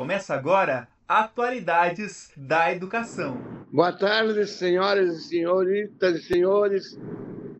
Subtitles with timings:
[0.00, 3.36] Começa agora Atualidades da Educação.
[3.70, 6.98] Boa tarde, senhoras e senhoritas e senhores.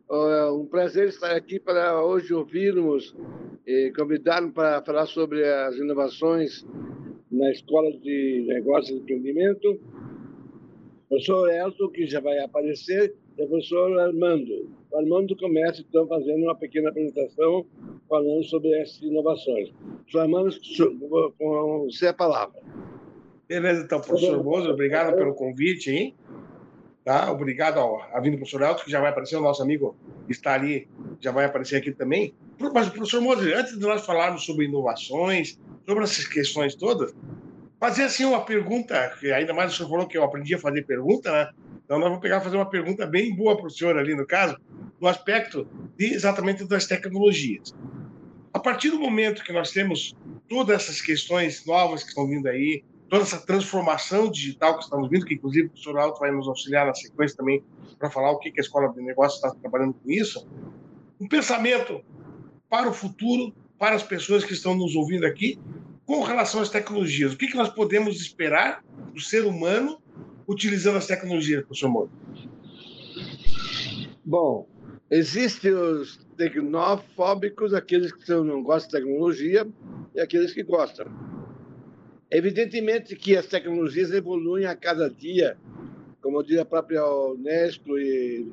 [0.09, 3.15] É um prazer estar aqui para hoje ouvirmos
[3.63, 6.65] e convidar-me para falar sobre as inovações
[7.31, 9.73] na Escola de Negócios e Empreendimento.
[9.73, 14.69] O professor Elton, que já vai aparecer, o professor Armando.
[14.91, 17.65] O Armando começa, então, fazendo uma pequena apresentação
[18.09, 19.69] falando sobre essas inovações.
[19.69, 20.55] Professor Armando,
[21.37, 22.61] com você a palavra.
[23.47, 26.15] Beleza, então, professor Bozo, obrigado pelo convite, hein?
[27.03, 27.31] Tá?
[27.31, 29.95] Obrigado ao, a vinda do professor Elton, que já vai aparecer, o nosso amigo
[30.29, 30.87] está ali,
[31.19, 32.33] já vai aparecer aqui também.
[32.73, 37.13] Mas, professor Moser, antes de nós falarmos sobre inovações, sobre essas questões todas,
[37.79, 40.85] fazer assim uma pergunta, que ainda mais o senhor falou que eu aprendi a fazer
[40.85, 41.49] pergunta, né?
[41.91, 44.55] Então nós vamos pegar fazer uma pergunta bem boa para o senhor ali, no caso,
[44.97, 47.75] no aspecto de, exatamente das tecnologias.
[48.53, 50.15] A partir do momento que nós temos
[50.47, 55.25] todas essas questões novas que estão vindo aí, toda essa transformação digital que estamos vindo,
[55.25, 57.61] que inclusive o professor Alto vai nos auxiliar na sequência também
[57.99, 60.47] para falar o que, que a Escola de Negócios está trabalhando com isso.
[61.19, 62.01] Um pensamento
[62.69, 65.59] para o futuro, para as pessoas que estão nos ouvindo aqui,
[66.05, 67.33] com relação às tecnologias.
[67.33, 68.81] O que, que nós podemos esperar
[69.13, 70.01] do ser humano
[70.47, 72.11] utilizando as tecnologias, professor Moro?
[74.23, 74.67] Bom,
[75.09, 79.67] existem os tecnofóbicos, aqueles que não gostam de tecnologia,
[80.15, 81.07] e aqueles que gostam.
[82.29, 85.57] Evidentemente que as tecnologias evoluem a cada dia,
[86.21, 88.47] como diz a própria Unesco e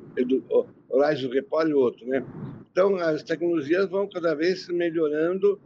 [0.89, 2.25] Horizon Report e outro, né?
[2.71, 5.59] Então, as tecnologias vão cada vez melhorando,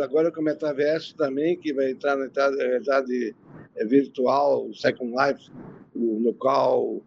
[0.00, 3.34] agora com o metaverso também, que vai entrar na realidade
[3.76, 5.50] é, virtual, Second Life,
[5.94, 7.02] no qual o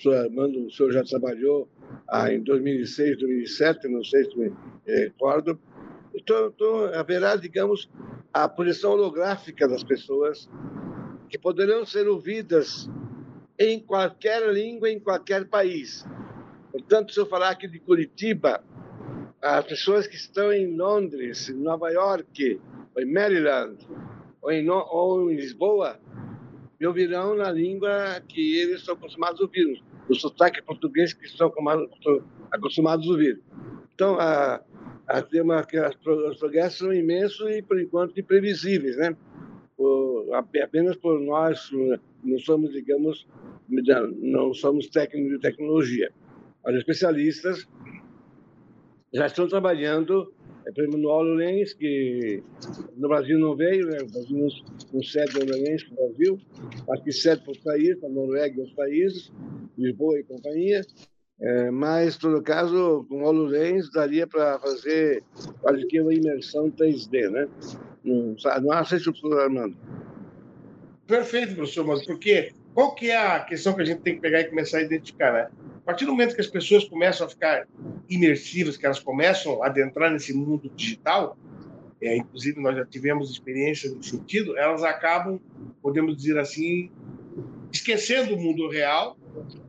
[0.00, 1.68] senhor o senhor já trabalhou
[2.08, 4.52] ah, em 2006, 2007, não sei se me
[4.86, 5.58] recordo,
[6.14, 7.88] então, então, haverá, digamos,
[8.32, 10.48] a projeção holográfica das pessoas
[11.28, 12.88] que poderão ser ouvidas
[13.58, 16.06] em qualquer língua, em qualquer país.
[16.70, 18.62] Portanto, se eu falar aqui de Curitiba,
[19.42, 22.60] as pessoas que estão em Londres, em Nova York,
[22.94, 23.76] ou em Maryland,
[24.40, 25.98] ou em, ou em Lisboa,
[26.80, 31.52] me ouvirão na língua que eles estão acostumados a ouvir, o sotaque português que estão
[32.50, 33.40] acostumados a ouvir.
[33.94, 34.60] Então, a,
[35.06, 35.44] a ter
[36.38, 39.16] progressos são imensos e, por enquanto, imprevisíveis, né?
[40.62, 41.70] Apenas por nós
[42.22, 43.26] não somos, digamos,
[44.20, 46.12] não somos técnicos de tecnologia.
[46.66, 47.68] Os especialistas
[49.12, 50.32] já estão trabalhando,
[50.66, 52.42] é, por exemplo, no HoloLens, que
[52.96, 53.98] no Brasil não veio, né?
[54.02, 54.48] o Brasil não,
[54.92, 56.40] não cede HoloLens para o Brasil,
[56.90, 59.32] acho que cede para os países, para a Noruega e os países,
[59.76, 60.82] Lisboa e companhia,
[61.40, 65.22] é, mas, em todo caso, com HoloLens daria para fazer
[65.60, 67.48] quase que uma imersão 3D, né?
[68.04, 69.76] Não, não sei se o professor Armando.
[71.06, 74.40] Perfeito, professor, mas porque qual que é a questão que a gente tem que pegar
[74.40, 75.50] e começar a identificar, né?
[75.84, 77.66] Partir do momento que as pessoas começam a ficar
[78.08, 81.36] imersivas, que elas começam a adentrar nesse mundo digital,
[82.00, 85.38] é, inclusive nós já tivemos experiências nesse sentido, elas acabam,
[85.82, 86.90] podemos dizer assim,
[87.72, 89.16] esquecendo o mundo real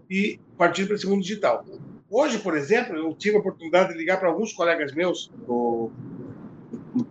[0.09, 1.65] e partindo para esse mundo digital.
[2.09, 5.91] Hoje, por exemplo, eu tive a oportunidade de ligar para alguns colegas meus do,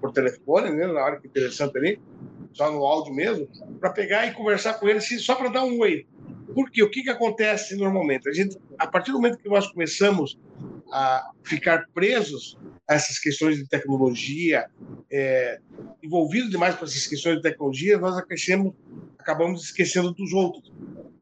[0.01, 2.01] por telefone, né, na hora que interessante ali,
[2.53, 3.49] só no áudio mesmo,
[3.81, 6.07] para pegar e conversar com eles só para dar um oi.
[6.55, 8.29] Porque o que, que acontece normalmente?
[8.29, 10.39] A, gente, a partir do momento que nós começamos
[10.93, 14.67] a ficar presos a essas questões de tecnologia,
[15.11, 15.59] é,
[16.03, 18.17] envolvidos demais com essas questões de tecnologia, nós
[19.19, 20.73] acabamos esquecendo dos outros.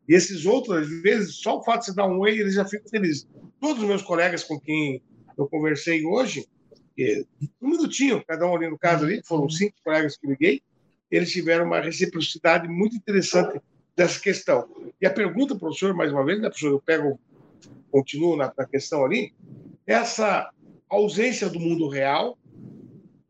[0.08, 2.64] E esses outros, às vezes, só o fato de você dar um oi, eles já
[2.64, 3.26] ficam felizes.
[3.60, 5.00] Todos os meus colegas com quem
[5.38, 6.46] eu conversei hoje,
[7.60, 10.60] um minutinho, cada um ali no caso ali, foram cinco colegas que liguei,
[11.10, 13.60] eles tiveram uma reciprocidade muito interessante
[13.96, 14.68] dessa questão.
[15.00, 17.20] E a pergunta, professor, mais uma vez, né, professor, eu pego,
[17.90, 19.34] continuo na, na questão ali,
[19.86, 20.50] essa
[20.88, 22.38] ausência do mundo real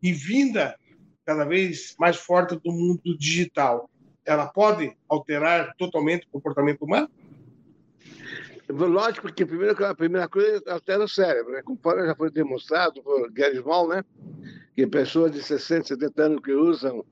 [0.03, 0.77] e vinda
[1.25, 3.89] cada vez mais forte do mundo digital
[4.25, 7.09] ela pode alterar totalmente o comportamento humano?
[8.69, 11.63] Lógico que a primeira, a primeira coisa altera o cérebro, né?
[11.63, 14.05] Conforme já foi demonstrado por Gary Small, né?
[14.75, 17.05] Que pessoas de 60, 70 anos que usam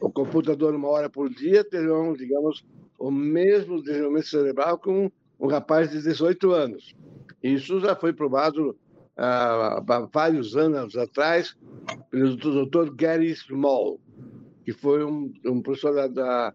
[0.00, 2.64] o computador uma hora por dia terão, digamos,
[2.98, 6.94] o mesmo desenvolvimento cerebral com um rapaz de 18 anos.
[7.42, 8.76] Isso já foi provado
[9.16, 11.56] ah, há vários anos atrás
[12.10, 12.94] pelo Dr.
[12.94, 14.00] Gary Small
[14.64, 16.54] que foi um, um professor da,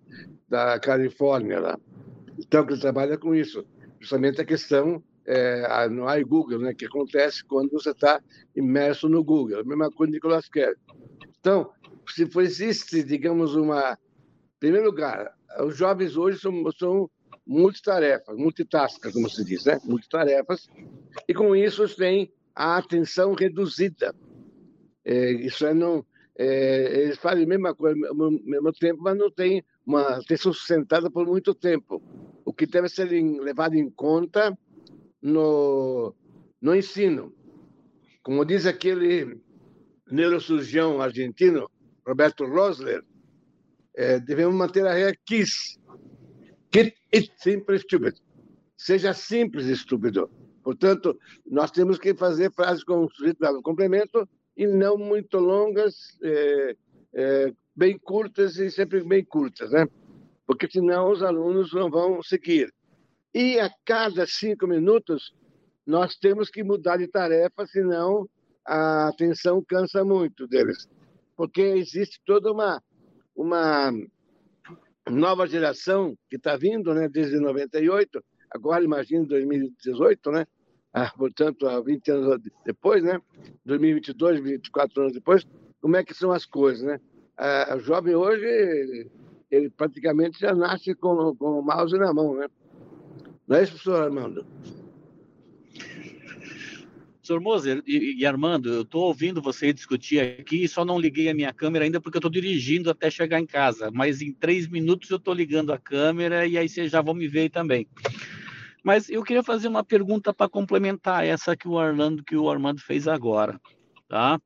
[0.49, 1.79] da, Califórnia lá.
[2.37, 3.65] Então, que trabalha com isso,
[3.99, 8.19] justamente a questão é, no iGoogle, né, que acontece quando você está
[8.55, 9.59] imerso no Google.
[9.59, 10.75] A mesma coisa de Nicolas Kerr.
[11.39, 11.71] Então,
[12.07, 17.09] se for, existe, digamos, uma Em primeiro lugar, os jovens hoje são, são
[17.45, 19.79] multitarefas, multitascas, como se diz, né?
[19.83, 20.67] Multitarefas,
[21.27, 24.13] e com isso têm a atenção reduzida.
[25.03, 26.05] É, isso é não,
[26.37, 31.09] é, eles fazem a mesma coisa ao mesmo tempo, mas não tem uma atenção sustentada
[31.09, 32.01] por muito tempo.
[32.45, 34.57] O que deve ser levado em conta
[35.21, 36.15] no,
[36.61, 37.33] no ensino.
[38.23, 39.41] Como diz aquele
[40.09, 41.69] neurocirurgião argentino,
[42.05, 43.03] Roberto Rosler,
[43.95, 45.79] é, devemos manter a regra KISS.
[46.71, 48.15] Keep it simple stupid.
[48.77, 50.29] Seja simples estúpido.
[50.63, 56.75] Portanto, nós temos que fazer frases com sujeito verbo complemento e não muito longas, é,
[57.13, 59.87] é, bem curtas e sempre bem curtas, né?
[60.45, 62.71] Porque senão os alunos não vão seguir.
[63.33, 65.33] E a cada cinco minutos
[65.85, 68.29] nós temos que mudar de tarefa, senão
[68.65, 70.87] a atenção cansa muito deles.
[71.35, 72.83] Porque existe toda uma,
[73.39, 73.89] uma
[75.09, 78.21] nova geração que está vindo, né, desde 98,
[78.51, 80.45] agora imagina 2018, né?
[80.93, 83.21] Ah, portanto, há 20 anos depois, né?
[83.65, 85.47] 2022, 24 anos depois,
[85.81, 86.99] como é que são as coisas, né?
[87.75, 89.09] O jovem hoje,
[89.49, 92.47] ele, praticamente já nasce com, com o mouse na mão, né?
[93.47, 94.45] Não é isso, professor Armando?
[97.29, 101.33] Professor Moser e, e Armando, eu estou ouvindo você discutir aqui, só não liguei a
[101.33, 103.91] minha câmera ainda porque eu estou dirigindo até chegar em casa.
[103.93, 107.27] Mas em três minutos eu estou ligando a câmera e aí vocês já vão me
[107.27, 107.87] ver também.
[108.83, 112.81] Mas eu queria fazer uma pergunta para complementar essa que o Armando, que o Armando
[112.81, 113.61] fez agora,
[114.07, 114.41] tá?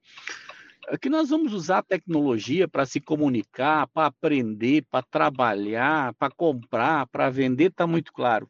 [0.90, 6.30] É que nós vamos usar a tecnologia para se comunicar, para aprender, para trabalhar, para
[6.30, 8.50] comprar, para vender, está muito claro.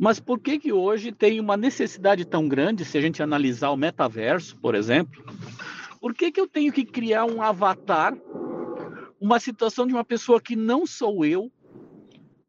[0.00, 3.76] Mas por que que hoje tem uma necessidade tão grande, se a gente analisar o
[3.76, 5.22] metaverso, por exemplo?
[6.00, 8.16] Por que que eu tenho que criar um avatar,
[9.20, 11.52] uma situação de uma pessoa que não sou eu,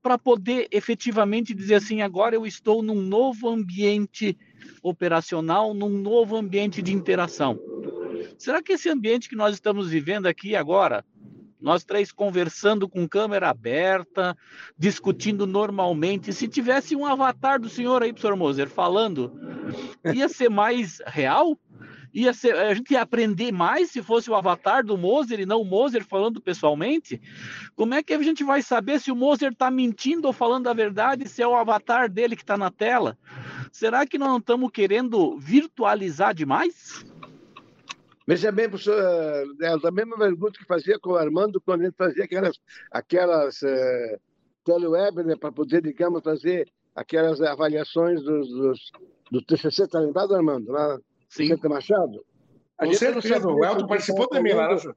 [0.01, 4.37] para poder efetivamente dizer assim, agora eu estou num novo ambiente
[4.81, 7.59] operacional, num novo ambiente de interação.
[8.37, 11.03] Será que esse ambiente que nós estamos vivendo aqui agora
[11.61, 14.35] nós três conversando com câmera aberta,
[14.77, 16.33] discutindo normalmente.
[16.33, 19.31] Se tivesse um avatar do senhor aí, professor Moser, falando,
[20.13, 21.57] ia ser mais real?
[22.13, 25.61] Ia ser, a gente ia aprender mais se fosse o avatar do Moser e não
[25.61, 27.21] o Moser falando pessoalmente?
[27.73, 30.73] Como é que a gente vai saber se o Moser está mentindo ou falando a
[30.73, 33.17] verdade, se é o avatar dele que está na tela?
[33.71, 37.05] Será que nós não estamos querendo virtualizar demais?
[38.27, 38.97] Veja bem, professor,
[39.61, 42.59] é a mesma pergunta que fazia com o Armando quando a gente fazia aquelas,
[42.91, 44.19] aquelas é,
[44.63, 48.91] teleweb, né, para poder, digamos, fazer aquelas avaliações dos, dos,
[49.31, 50.71] do TCC, está lembrado, Armando?
[50.71, 51.47] Lá, Sim.
[51.47, 52.23] Centro Machado?
[52.77, 54.93] A com certeza, o Elton participou também lá, né,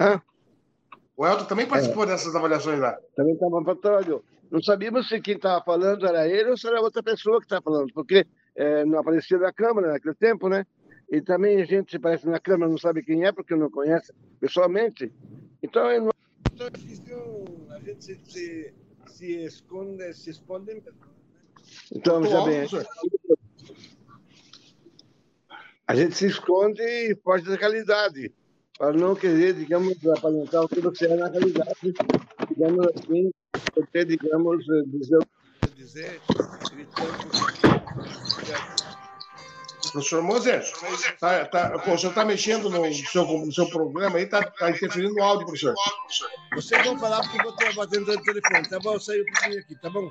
[0.00, 0.22] Hã?
[1.16, 2.06] O Elton também participou é.
[2.08, 2.98] dessas avaliações lá.
[3.14, 4.24] Também estava falando.
[4.50, 7.62] Não sabíamos se quem estava falando era ele ou se era outra pessoa que estava
[7.62, 8.26] falando, porque
[8.56, 10.66] é, não aparecia na câmera naquele tempo, né?
[11.10, 14.12] E também a gente se parece na câmera, não sabe quem é, porque não conhece
[14.40, 15.12] pessoalmente.
[15.62, 16.10] Então, não...
[17.70, 18.74] a gente se, se,
[19.06, 20.82] se, esconde, se esconde.
[21.92, 22.66] Então, veja bem.
[25.86, 28.32] A gente se esconde e foge da realidade,
[28.78, 31.94] para não querer, digamos, aparentar o que você é na realidade,
[32.48, 33.30] digamos assim,
[33.74, 35.22] poder, digamos, dizer,
[35.76, 36.20] dizer
[39.94, 40.60] Professor Moser,
[41.20, 45.14] tá, tá, o senhor está mexendo no seu, no seu programa aí, está tá interferindo
[45.14, 45.72] no áudio, professor.
[46.52, 48.94] Vocês vão falar porque eu estou batendo no telefone, tá bom?
[48.94, 50.10] Eu saí um pouquinho aqui, tá bom?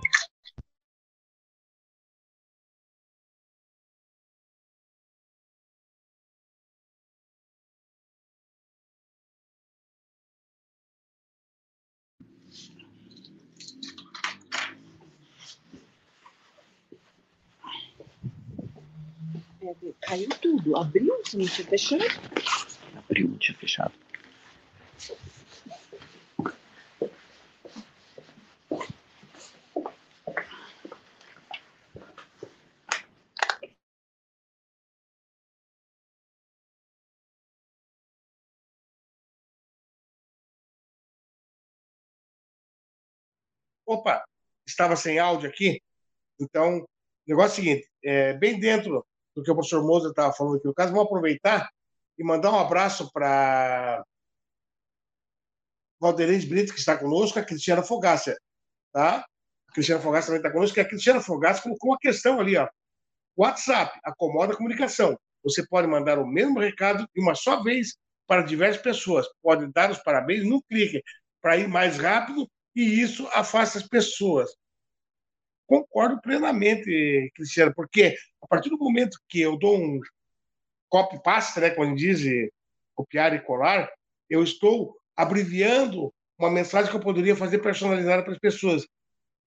[20.01, 20.75] Caiu tudo.
[20.77, 22.03] Abriu, se não tinha fechado.
[22.95, 23.93] Abriu, não tinha fechado.
[43.85, 44.23] Opa,
[44.65, 45.81] estava sem áudio aqui.
[46.39, 46.87] Então, o
[47.27, 50.67] negócio é o seguinte: é, bem dentro do que o professor Moser estava falando aqui
[50.67, 51.69] no caso, vou aproveitar
[52.17, 54.03] e mandar um abraço para
[55.99, 58.37] Valderense Brito, que está conosco, a Cristiana Fogácia,
[58.91, 59.25] tá?
[59.69, 62.67] A Cristiana Fogácia também está conosco, que a Cristiana Fogácia colocou uma questão ali, ó.
[63.35, 65.17] WhatsApp, acomoda a comunicação.
[65.43, 67.95] Você pode mandar o mesmo recado de uma só vez
[68.27, 69.27] para diversas pessoas.
[69.41, 71.01] Pode dar os parabéns num clique.
[71.41, 74.49] para ir mais rápido e isso afasta as pessoas.
[75.73, 79.99] Concordo plenamente, Cristiano, porque a partir do momento que eu dou um
[80.87, 82.21] copy-paste, né, quando diz
[82.93, 83.89] copiar e colar,
[84.29, 88.85] eu estou abreviando uma mensagem que eu poderia fazer personalizada para as pessoas.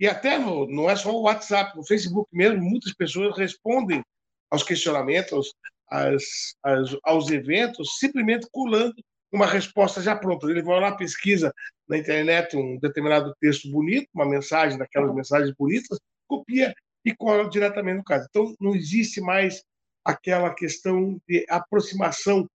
[0.01, 4.03] E até no, não é só o WhatsApp, no Facebook mesmo, muitas pessoas respondem
[4.51, 5.55] aos questionamentos,
[5.89, 6.57] às,
[7.05, 8.97] aos eventos, simplesmente colando
[9.31, 10.51] uma resposta já pronta.
[10.51, 11.55] Ele vai lá, pesquisa
[11.89, 17.99] na internet um determinado texto bonito, uma mensagem, daquelas mensagens bonitas, copia e cola diretamente
[17.99, 18.27] no caso.
[18.29, 19.63] Então, não existe mais
[20.05, 22.49] aquela questão de aproximação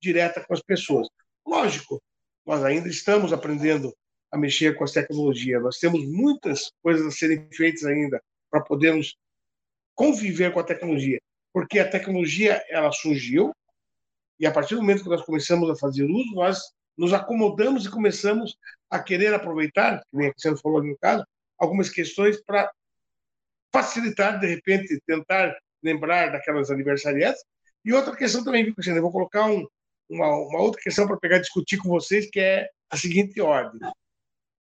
[0.00, 1.08] direta com as pessoas.
[1.46, 2.02] Lógico,
[2.46, 3.94] nós ainda estamos aprendendo
[4.30, 5.62] a mexer com as tecnologias.
[5.62, 9.16] Nós temos muitas coisas a serem feitas ainda para podermos
[9.94, 11.20] conviver com a tecnologia,
[11.52, 13.52] porque a tecnologia ela surgiu
[14.38, 16.60] e a partir do momento que nós começamos a fazer uso, nós
[16.96, 18.56] nos acomodamos e começamos
[18.90, 21.24] a querer aproveitar, como você falou no caso,
[21.58, 22.70] algumas questões para
[23.74, 25.52] facilitar, de repente, tentar
[25.82, 27.42] lembrar daquelas aniversariantes.
[27.84, 29.00] E outra questão também, viu, Cristiano?
[29.00, 29.66] Eu vou colocar um,
[30.08, 33.80] uma, uma outra questão para pegar discutir com vocês, que é a seguinte ordem.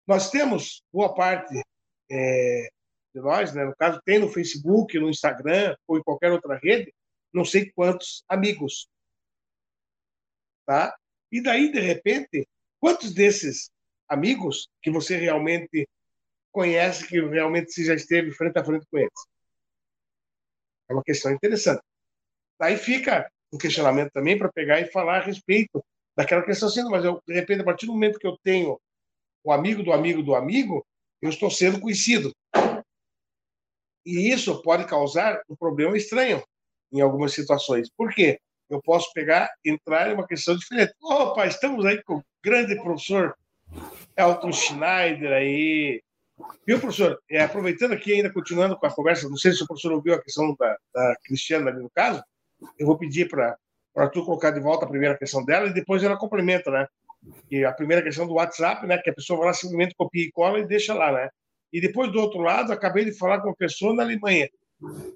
[0.07, 1.63] Nós temos boa parte
[2.11, 2.69] é,
[3.15, 6.91] de nós, né, no caso, tem no Facebook, no Instagram ou em qualquer outra rede,
[7.35, 8.89] não sei quantos amigos.
[10.65, 10.97] Tá?
[11.31, 12.49] E daí, de repente,
[12.81, 13.71] quantos desses
[14.09, 15.87] amigos que você realmente
[16.53, 19.11] conhece, que realmente você já esteve frente a frente com eles?
[20.89, 21.83] É uma questão interessante.
[22.61, 25.85] Daí fica um questionamento também para pegar e falar a respeito
[26.17, 28.79] daquela questão assim, mas eu, de repente, a partir do momento que eu tenho
[29.45, 30.87] o amigo do amigo do amigo,
[31.21, 32.33] eu estou sendo conhecido.
[34.05, 36.43] E isso pode causar um problema estranho
[36.93, 37.89] em algumas situações.
[37.97, 38.39] Por quê?
[38.69, 40.93] Eu posso pegar, entrar em uma questão diferente.
[41.01, 43.37] Opa, estamos aí com o grande professor
[44.17, 46.03] Elton Schneider aí.
[46.67, 47.21] Viu, professor?
[47.31, 50.23] É, aproveitando aqui, ainda continuando com a conversa, não sei se o professor ouviu a
[50.23, 52.23] questão da, da Cristiana ali no caso,
[52.79, 53.57] eu vou pedir para
[54.13, 56.87] tu colocar de volta a primeira questão dela e depois ela complementa, né?
[57.51, 58.99] E a primeira questão do WhatsApp, né?
[58.99, 61.29] Que a pessoa vai lá simplesmente copia e cola e deixa lá, né?
[61.73, 64.49] E depois do outro lado, acabei de falar com uma pessoa na Alemanha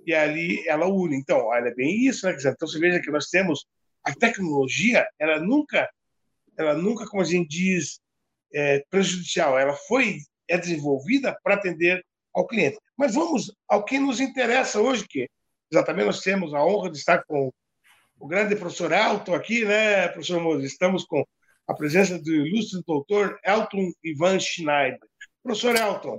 [0.07, 1.17] e ali ela une.
[1.17, 2.37] Então, ela é bem isso, né?
[2.39, 3.67] Então você veja que nós temos
[4.05, 5.89] a tecnologia, ela nunca,
[6.57, 8.01] ela nunca, como a gente diz,
[8.55, 9.59] é prejudicial.
[9.59, 10.19] Ela foi
[10.49, 12.79] é desenvolvida para atender ao cliente.
[12.97, 15.29] Mas vamos ao que nos interessa hoje, que
[15.71, 17.51] exatamente nós temos a honra de estar com
[18.19, 20.73] o grande professor Elton aqui, né, professor Moses?
[20.73, 21.25] Estamos com
[21.67, 25.01] a presença do ilustre doutor Elton Ivan Schneider.
[25.43, 26.19] Professor Elton,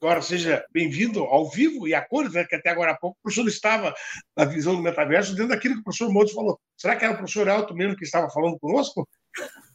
[0.00, 3.22] agora seja bem-vindo ao vivo e a cores, né, que até agora há pouco o
[3.22, 3.94] professor estava
[4.36, 6.58] na visão do metaverso dentro daquilo que o professor Moses falou.
[6.76, 9.08] Será que era o professor Elton mesmo que estava falando conosco?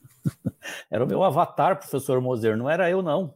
[0.89, 3.35] Era o meu avatar, professor Moser, não era eu, não.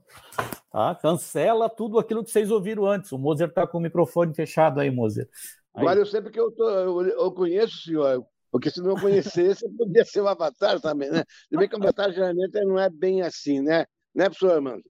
[0.71, 0.93] Tá?
[0.95, 3.11] Cancela tudo aquilo que vocês ouviram antes.
[3.11, 5.27] O Moser está com o microfone fechado aí, Moser.
[5.73, 9.67] Agora eu sei porque eu, tô, eu, eu conheço o senhor, porque se não conhecesse,
[9.77, 11.23] podia ser o Avatar também, né?
[11.47, 13.85] Se bem que o Avatar geralmente não é bem assim, né?
[14.13, 14.83] Né, professor Armando?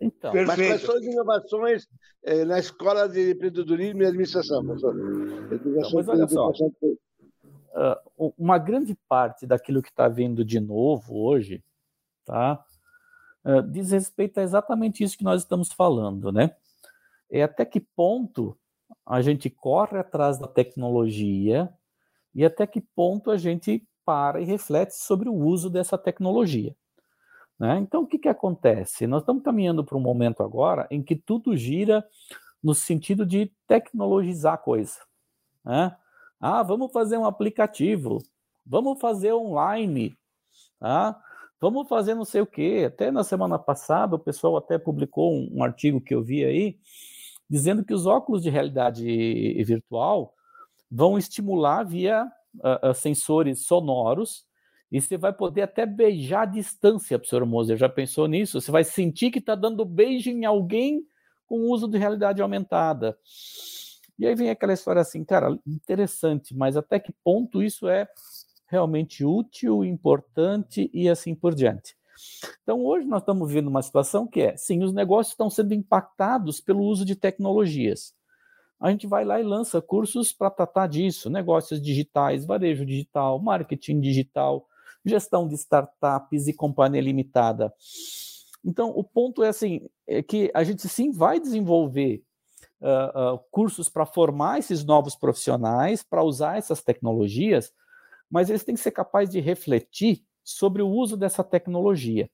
[0.00, 1.88] Então, Mas quais são as inovações
[2.22, 4.94] eh, na escola de empreendedorismo e administração, professor?
[5.52, 11.62] Então, mas olha só, uh, uma grande parte daquilo que está vindo de novo hoje,
[12.24, 12.64] tá?
[13.48, 16.54] Uh, diz respeito a exatamente isso que nós estamos falando, né?
[17.30, 18.54] É até que ponto
[19.06, 21.72] a gente corre atrás da tecnologia
[22.34, 26.76] e até que ponto a gente para e reflete sobre o uso dessa tecnologia.
[27.58, 27.78] Né?
[27.78, 29.06] Então, o que, que acontece?
[29.06, 32.06] Nós estamos caminhando para um momento agora em que tudo gira
[32.62, 34.98] no sentido de tecnologizar a coisa.
[35.64, 35.96] Né?
[36.38, 38.22] Ah, vamos fazer um aplicativo,
[38.64, 40.16] vamos fazer online,
[40.78, 41.20] tá?
[41.60, 42.84] Vamos fazer não sei o quê.
[42.86, 46.78] Até na semana passada, o pessoal até publicou um, um artigo que eu vi aí,
[47.48, 49.04] dizendo que os óculos de realidade
[49.64, 50.34] virtual
[50.90, 54.46] vão estimular via uh, sensores sonoros
[54.90, 57.76] e você vai poder até beijar à distância, professor Moser.
[57.76, 58.60] Já pensou nisso?
[58.60, 61.04] Você vai sentir que está dando beijo em alguém
[61.46, 63.18] com o uso de realidade aumentada.
[64.18, 68.08] E aí vem aquela história assim, cara, interessante, mas até que ponto isso é
[68.68, 71.96] realmente útil, importante e assim por diante.
[72.62, 76.60] Então, hoje nós estamos vivendo uma situação que é, sim, os negócios estão sendo impactados
[76.60, 78.12] pelo uso de tecnologias.
[78.80, 84.00] A gente vai lá e lança cursos para tratar disso, negócios digitais, varejo digital, marketing
[84.00, 84.66] digital,
[85.04, 87.72] gestão de startups e companhia limitada.
[88.64, 92.22] Então, o ponto é assim, é que a gente sim vai desenvolver
[92.80, 97.72] uh, uh, cursos para formar esses novos profissionais, para usar essas tecnologias,
[98.30, 102.30] mas eles têm que ser capazes de refletir sobre o uso dessa tecnologia.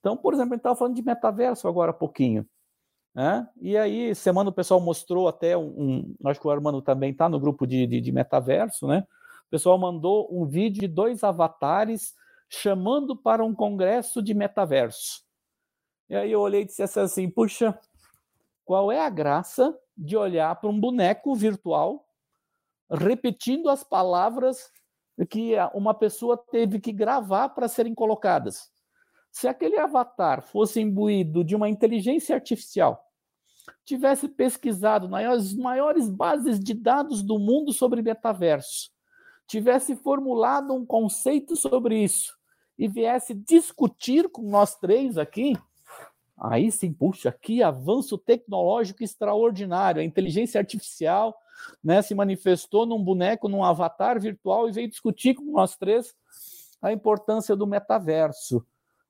[0.00, 2.46] Então, por exemplo, a gente estava falando de metaverso agora há pouquinho.
[3.14, 3.46] Né?
[3.60, 7.28] E aí, semana o pessoal mostrou até um, um acho que o Armando também está
[7.28, 9.06] no grupo de, de, de, metaverso, né?
[9.46, 12.14] O pessoal mandou um vídeo de dois avatares
[12.48, 15.22] chamando para um congresso de metaverso.
[16.08, 17.78] E aí eu olhei e disse assim, puxa,
[18.64, 22.06] qual é a graça de olhar para um boneco virtual
[22.90, 24.70] repetindo as palavras
[25.28, 28.70] que uma pessoa teve que gravar para serem colocadas?
[29.30, 33.02] Se aquele avatar fosse imbuído de uma inteligência artificial,
[33.84, 38.90] tivesse pesquisado nas maiores bases de dados do mundo sobre metaverso,
[39.46, 42.36] tivesse formulado um conceito sobre isso
[42.78, 45.56] e viesse discutir com nós três aqui,
[46.38, 50.00] aí sim, puxa, que avanço tecnológico extraordinário.
[50.00, 51.36] A inteligência artificial
[51.82, 56.14] né, se manifestou num boneco, num avatar virtual e veio discutir com nós três
[56.80, 58.66] a importância do metaverso.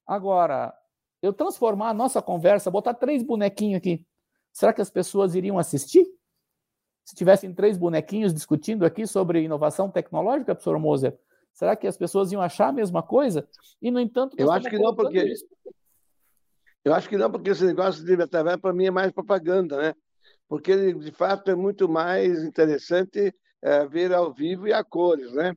[0.07, 0.75] Agora,
[1.23, 4.07] eu transformar a nossa conversa, botar três bonequinhos aqui,
[4.53, 6.07] será que as pessoas iriam assistir?
[7.05, 11.19] Se tivessem três bonequinhos discutindo aqui sobre inovação tecnológica, professor Moser,
[11.53, 13.49] será que as pessoas iam achar a mesma coisa?
[13.81, 15.23] E, no entanto, eu acho que não, porque.
[15.23, 15.47] Isso.
[16.85, 19.95] Eu acho que não, porque esse negócio de metaverso, para mim, é mais propaganda, né?
[20.53, 25.57] Porque, de fato, é muito mais interessante é, ver ao vivo e a cores, né?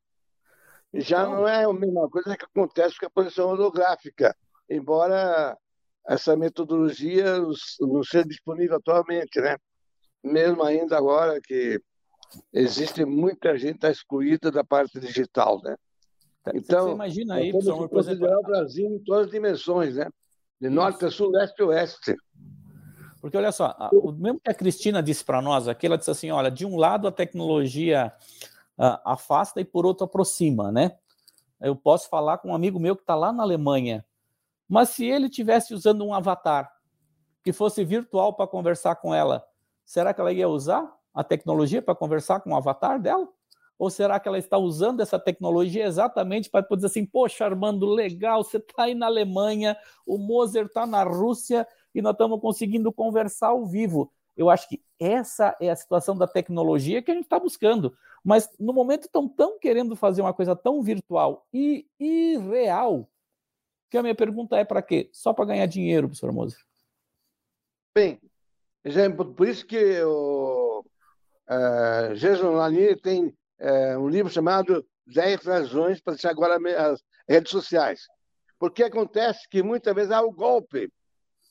[0.94, 4.34] Já então não é a mesma coisa que acontece com a posição holográfica
[4.70, 5.58] embora
[6.08, 7.26] essa metodologia
[7.82, 9.58] não seja disponível atualmente, né?
[10.24, 11.78] Mesmo ainda agora que
[12.54, 15.76] existe muita gente tá excluída da parte digital, né?
[16.54, 20.10] Então, Você imagina aí, temos que considerar o Brasil em todas as dimensões, né?
[20.62, 22.16] De norte a sul, leste a oeste.
[23.26, 26.30] Porque olha só, o mesmo que a Cristina disse para nós aqui, ela disse assim,
[26.30, 28.14] olha, de um lado a tecnologia
[29.04, 30.96] afasta e por outro aproxima, né?
[31.60, 34.06] Eu posso falar com um amigo meu que está lá na Alemanha,
[34.70, 36.72] mas se ele tivesse usando um avatar
[37.44, 39.44] que fosse virtual para conversar com ela,
[39.84, 43.28] será que ela ia usar a tecnologia para conversar com o avatar dela?
[43.80, 47.88] Ou será que ela está usando essa tecnologia exatamente para poder dizer assim, poxa, Armando,
[47.88, 52.92] legal, você está aí na Alemanha, o Moser está na Rússia e nós estamos conseguindo
[52.92, 54.12] conversar ao vivo.
[54.36, 57.98] Eu acho que essa é a situação da tecnologia que a gente está buscando.
[58.24, 63.10] Mas no momento estão tão querendo fazer uma coisa tão virtual e irreal
[63.90, 65.10] que a minha pergunta é para quê?
[65.14, 66.60] Só para ganhar dinheiro, professor Moser?
[67.96, 68.20] Bem,
[69.38, 70.84] por isso que o
[71.50, 76.58] uh, Jason Lanier tem uh, um livro chamado 10 razões para deixar agora
[76.92, 78.02] as redes sociais.
[78.60, 80.92] Porque acontece que muitas vezes há o golpe.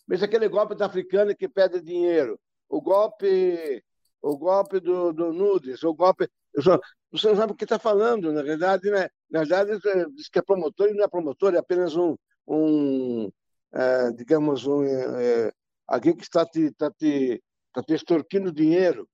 [0.06, 2.38] Mesmo aquele golpe da africana que pede dinheiro,
[2.68, 3.82] o golpe
[4.24, 6.28] o golpe do, do nudes, o golpe.
[7.12, 9.08] Você não sabe o que está falando, na verdade, né?
[9.30, 9.78] Na verdade,
[10.14, 13.30] diz que é promotor e não é promotor, é apenas um, um
[13.72, 15.52] é, digamos, um, é,
[15.86, 19.06] alguém que está te, está, te, está te extorquindo dinheiro.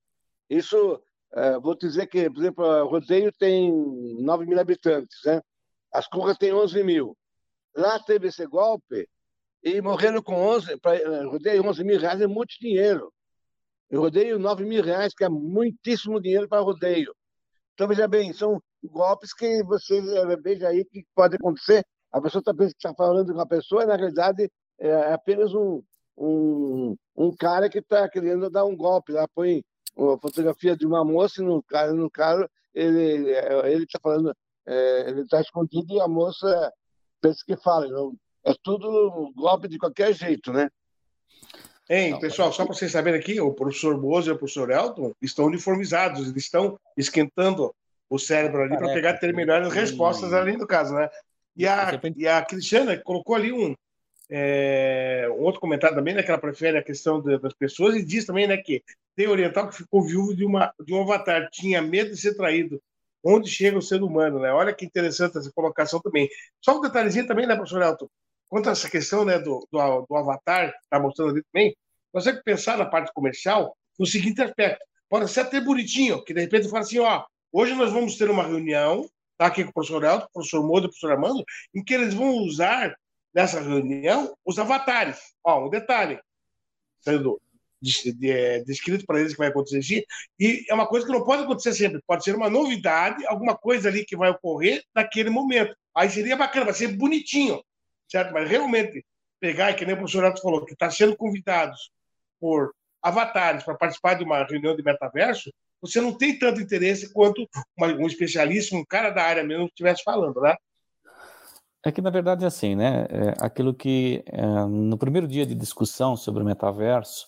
[0.48, 3.72] Isso, é, vou dizer que, por exemplo, Rodeio tem
[4.20, 5.40] 9 mil habitantes, né?
[5.92, 7.16] as Curras têm 11 mil.
[7.74, 9.08] Lá teve esse golpe
[9.62, 13.12] e morreram com 11, para Rodeio 11 mil reais é muito dinheiro.
[13.90, 17.12] Eu rodeio 9 mil reais, que é muitíssimo dinheiro para rodeio.
[17.74, 20.00] Então, veja bem, são golpes que você
[20.42, 23.84] veja aí que pode acontecer a pessoa está pensando que está falando com a pessoa,
[23.84, 25.82] e na realidade é apenas um,
[26.16, 29.12] um, um cara que está querendo dar um golpe.
[29.12, 29.62] Lá põe
[29.96, 34.34] uma fotografia de uma moça no cara, no carro, ele está falando,
[34.66, 36.72] é, ele está escondido e a moça
[37.20, 37.86] pensa que fala.
[37.86, 38.12] Não,
[38.44, 40.70] é tudo golpe de qualquer jeito, né?
[41.88, 45.46] Hein, pessoal, só para vocês saberem aqui, o professor Moza e o professor Elton estão
[45.46, 47.74] uniformizados, eles estão esquentando
[48.08, 51.08] o cérebro ali para pegar ter melhores respostas ali no caso, né?
[51.56, 53.74] E a, e a Cristiana colocou ali um,
[54.30, 58.04] é, um outro comentário também, né, que ela prefere a questão de, das pessoas e
[58.04, 58.82] diz também né, que
[59.16, 62.80] tem oriental que ficou viúvo de, uma, de um avatar, tinha medo de ser traído.
[63.22, 64.50] Onde chega o ser humano, né?
[64.50, 66.26] Olha que interessante essa colocação também.
[66.58, 68.08] Só um detalhezinho também, né, professor Elton?
[68.50, 71.74] Quanto a essa questão né, do, do, do avatar, está mostrando ali também,
[72.12, 74.84] nós temos que pensar na parte comercial no seguinte aspecto.
[75.08, 78.42] Pode ser até bonitinho, que de repente fala assim, ó, hoje nós vamos ter uma
[78.42, 79.08] reunião
[79.40, 81.42] está aqui com o professor Elton, o professor Modo o professor Armando,
[81.74, 82.94] em que eles vão usar
[83.34, 85.18] nessa reunião os avatares.
[85.42, 86.20] Ó, um detalhe,
[87.00, 87.40] sendo
[88.22, 90.04] é, descrito para eles que vai acontecer
[90.38, 93.88] e é uma coisa que não pode acontecer sempre, pode ser uma novidade, alguma coisa
[93.88, 95.74] ali que vai ocorrer naquele momento.
[95.96, 97.62] Aí seria bacana, vai ser bonitinho,
[98.10, 98.32] certo?
[98.32, 99.04] Mas realmente
[99.38, 101.90] pegar, que nem o professor Elton falou, que está sendo convidados
[102.38, 107.48] por avatares para participar de uma reunião de metaverso, você não tem tanto interesse quanto
[107.76, 110.54] uma, um especialista, um cara da área mesmo, estivesse falando, né?
[111.82, 113.06] É que, na verdade, é assim, né?
[113.08, 117.26] É aquilo que, é, no primeiro dia de discussão sobre o metaverso,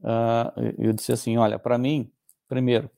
[0.00, 2.12] uh, eu disse assim: olha, para mim,
[2.46, 2.90] primeiro,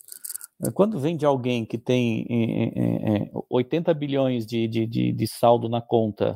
[0.75, 5.69] quando vem de alguém que tem é, é, 80 bilhões de, de, de, de, saldo
[5.69, 6.35] na conta,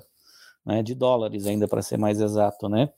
[0.64, 2.90] né, de dólares ainda para ser mais exato, né,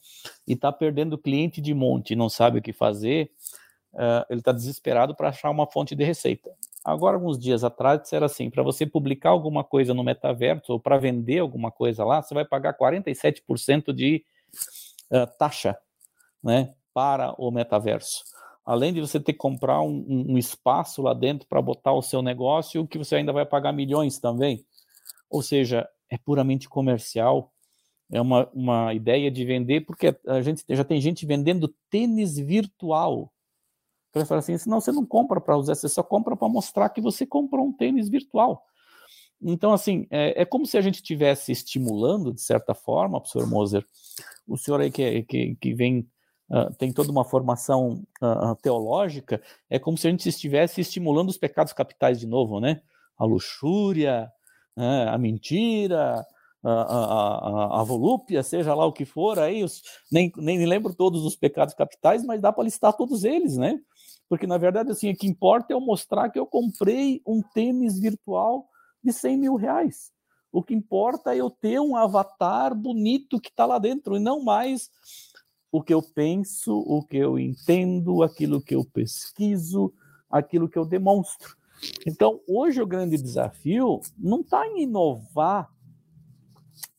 [0.47, 3.31] e está perdendo cliente de monte não sabe o que fazer,
[3.95, 6.51] uh, ele está desesperado para achar uma fonte de receita.
[6.85, 10.99] Agora, alguns dias atrás, era assim: para você publicar alguma coisa no metaverso ou para
[10.99, 14.25] vender alguma coisa lá, você vai pagar 47% de
[15.13, 15.79] uh, taxa
[16.43, 18.25] né, para o metaverso.
[18.65, 22.23] Além de você ter que comprar um, um espaço lá dentro para botar o seu
[22.23, 24.65] negócio, que você ainda vai pagar milhões também.
[25.29, 27.52] Ou seja, é puramente comercial.
[28.13, 33.33] É uma, uma ideia de vender, porque a gente já tem gente vendendo tênis virtual
[34.19, 37.01] ele fala assim: não, você não compra para usar, você só compra para mostrar que
[37.01, 38.65] você comprou um tênis virtual.
[39.41, 43.85] Então, assim, é, é como se a gente estivesse estimulando, de certa forma, professor Moser,
[44.47, 46.07] o senhor aí que, que, que vem,
[46.49, 51.39] uh, tem toda uma formação uh, teológica, é como se a gente estivesse estimulando os
[51.39, 52.83] pecados capitais de novo, né?
[53.19, 54.31] A luxúria,
[54.77, 55.09] né?
[55.09, 56.25] a mentira,
[56.63, 61.25] a, a, a, volúpia, seja lá o que for, aí os, nem, nem lembro todos
[61.25, 63.81] os pecados capitais, mas dá para listar todos eles, né?
[64.29, 67.99] Porque, na verdade, assim, o que importa é eu mostrar que eu comprei um tênis
[67.99, 68.69] virtual
[69.03, 70.13] de 100 mil reais.
[70.53, 74.43] O que importa é eu ter um avatar bonito que está lá dentro, e não
[74.43, 74.91] mais
[75.71, 79.93] o que eu penso, o que eu entendo, aquilo que eu pesquiso,
[80.31, 81.57] aquilo que eu demonstro.
[82.07, 85.69] Então, hoje o grande desafio não está em inovar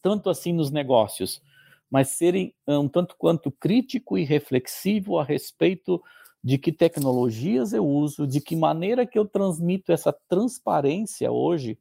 [0.04, 1.42] tanto assim nos negócios,
[1.90, 6.04] mas serem um tanto quanto crítico e reflexivo a respeito
[6.44, 11.80] de que tecnologias eu uso, de que maneira que eu transmito essa transparência hoje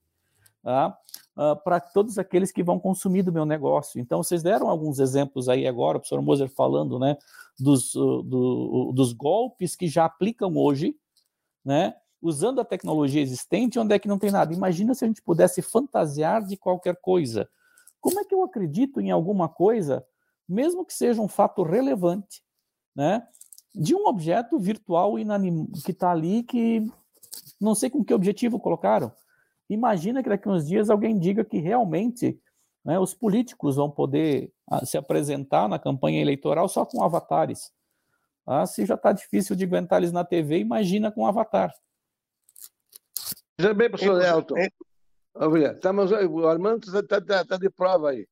[0.63, 0.97] tá?
[1.37, 4.01] uh, para todos aqueles que vão consumir do meu negócio.
[4.01, 7.17] Então, vocês deram alguns exemplos aí agora, o professor Moser falando né,
[7.59, 10.95] dos, uh, do, dos golpes que já aplicam hoje,
[11.65, 14.55] né, usando a tecnologia existente, onde é que não tem nada.
[14.55, 17.49] Imagina se a gente pudesse fantasiar de qualquer coisa.
[18.03, 20.05] Como é que eu acredito em alguma coisa,
[20.47, 22.43] mesmo que seja um fato relevante,
[22.95, 23.27] né?
[23.75, 25.67] de um objeto virtual inanim...
[25.85, 26.85] que está ali que
[27.61, 29.11] não sei com que objetivo colocaram.
[29.71, 32.39] Imagina que daqui a uns dias alguém diga que realmente
[32.85, 37.73] né, os políticos vão poder ah, se apresentar na campanha eleitoral só com avatares.
[38.45, 41.73] Ah, se já está difícil de aguentar eles na TV, imagina com avatar.
[43.59, 44.57] Já bem, professor Elton.
[45.75, 48.27] Estamos, o Armando está tá, tá de prova aí.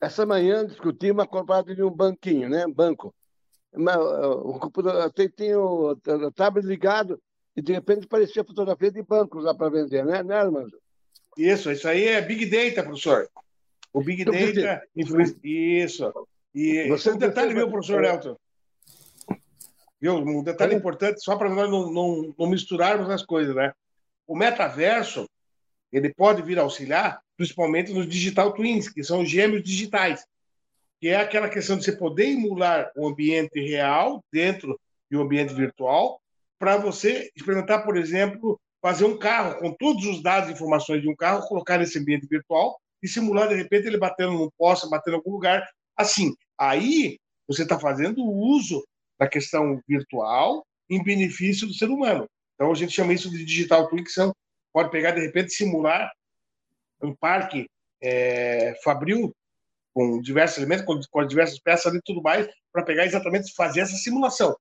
[0.00, 2.66] Essa manhã discutimos a compra de um banquinho, né?
[2.66, 3.14] Banco
[3.76, 5.96] o computador tem, tem o,
[6.34, 7.20] tablet ligado
[7.56, 10.78] e de repente aparecia fotografia de bancos lá para vender, né, né, Armando?
[11.36, 13.28] Isso, isso aí é Big Data, professor.
[13.92, 15.36] O Big então, Data influencia.
[15.42, 16.12] Isso.
[16.54, 18.36] E Você um detalhe, viu, professor Elton?
[20.00, 20.16] Viu?
[20.16, 23.72] Um detalhe importante, só para nós não, não, não misturarmos as coisas, né?
[24.26, 25.28] O metaverso,
[25.96, 30.24] ele pode vir auxiliar, principalmente nos digital twins, que são gêmeos digitais
[31.04, 34.80] que é aquela questão de você poder emular o ambiente real dentro
[35.10, 36.18] de um ambiente virtual,
[36.58, 41.08] para você experimentar, por exemplo, fazer um carro com todos os dados e informações de
[41.10, 45.12] um carro, colocar nesse ambiente virtual e simular, de repente, ele batendo num poste, batendo
[45.12, 45.68] em algum lugar.
[45.94, 48.82] Assim, aí você está fazendo uso
[49.18, 52.26] da questão virtual em benefício do ser humano.
[52.54, 54.34] Então, a gente chama isso de digital twin, que são,
[54.74, 56.10] pode pegar, de repente, simular
[57.00, 57.70] um parque
[58.02, 59.34] é, fabril
[59.94, 63.96] com diversos elementos, com, com diversas peças e tudo mais, para pegar exatamente fazer essa
[63.96, 64.56] simulação.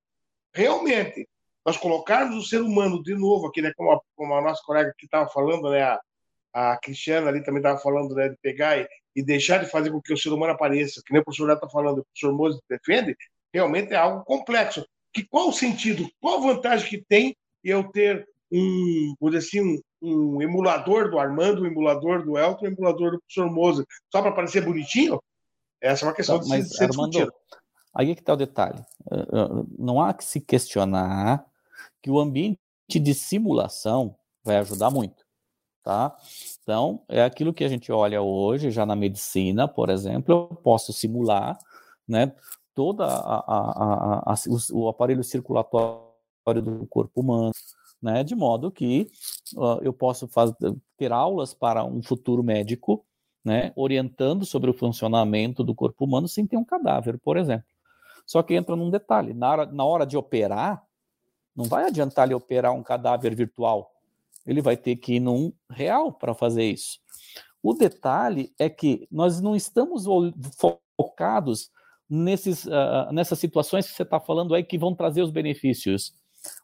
[0.54, 1.28] Realmente,
[1.66, 4.94] nós colocarmos o ser humano de novo aqui, né, como, a, como a nossa colega
[4.96, 6.00] que estava falando, né, a,
[6.54, 10.00] a Cristiana ali também estava falando, né, de pegar e, e, deixar de fazer com
[10.00, 13.18] que o ser humano apareça, que nem o professor está falando, o professor Moses defende,
[13.52, 14.86] realmente é algo complexo.
[15.12, 20.42] Que qual o sentido, qual a vantagem que tem eu ter um, assim, um, um
[20.42, 24.66] emulador do Armando, um emulador do Elton, um emulador do professor Moza, só para parecer
[24.66, 25.22] bonitinho?
[25.82, 27.34] Essa é uma questão de mas, ser Armando, discutida.
[27.96, 28.80] Aí é que está o detalhe.
[29.12, 31.46] Eh, eh, não há que se questionar
[32.02, 35.24] que o ambiente de simulação vai ajudar muito,
[35.84, 36.16] tá?
[36.62, 40.92] Então, é aquilo que a gente olha hoje, já na medicina, por exemplo, eu posso
[40.92, 41.58] simular,
[42.08, 42.34] né,
[42.76, 44.36] toda a, a, a,
[44.74, 47.52] o aparelho circulatório do corpo humano,
[48.04, 49.10] né, de modo que
[49.56, 50.56] uh, eu posso fazer,
[50.98, 53.06] ter aulas para um futuro médico,
[53.46, 57.66] né, orientando sobre o funcionamento do corpo humano sem ter um cadáver, por exemplo.
[58.26, 60.84] Só que entra num detalhe: na hora, na hora de operar,
[61.56, 63.92] não vai adiantar ele operar um cadáver virtual.
[64.46, 67.00] Ele vai ter que ir num real para fazer isso.
[67.62, 70.04] O detalhe é que nós não estamos
[70.98, 71.72] focados
[72.10, 76.14] nesses, uh, nessas situações que você está falando aí que vão trazer os benefícios.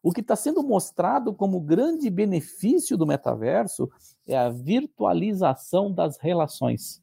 [0.02, 3.90] O que está sendo mostrado como grande benefício do metaverso
[4.28, 7.02] é a virtualização das relações.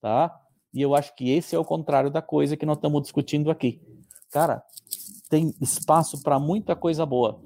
[0.00, 0.40] Tá?
[0.72, 3.80] E eu acho que esse é o contrário da coisa que nós estamos discutindo aqui.
[4.30, 4.62] Cara,
[5.28, 7.40] tem espaço para muita coisa boa.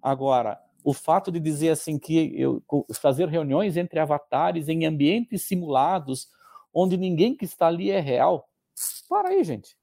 [0.00, 2.62] Agora, o fato de dizer assim que eu
[3.00, 6.28] fazer reuniões entre avatares em ambientes simulados,
[6.74, 8.48] onde ninguém que está ali é real.
[9.08, 9.76] Para aí, gente.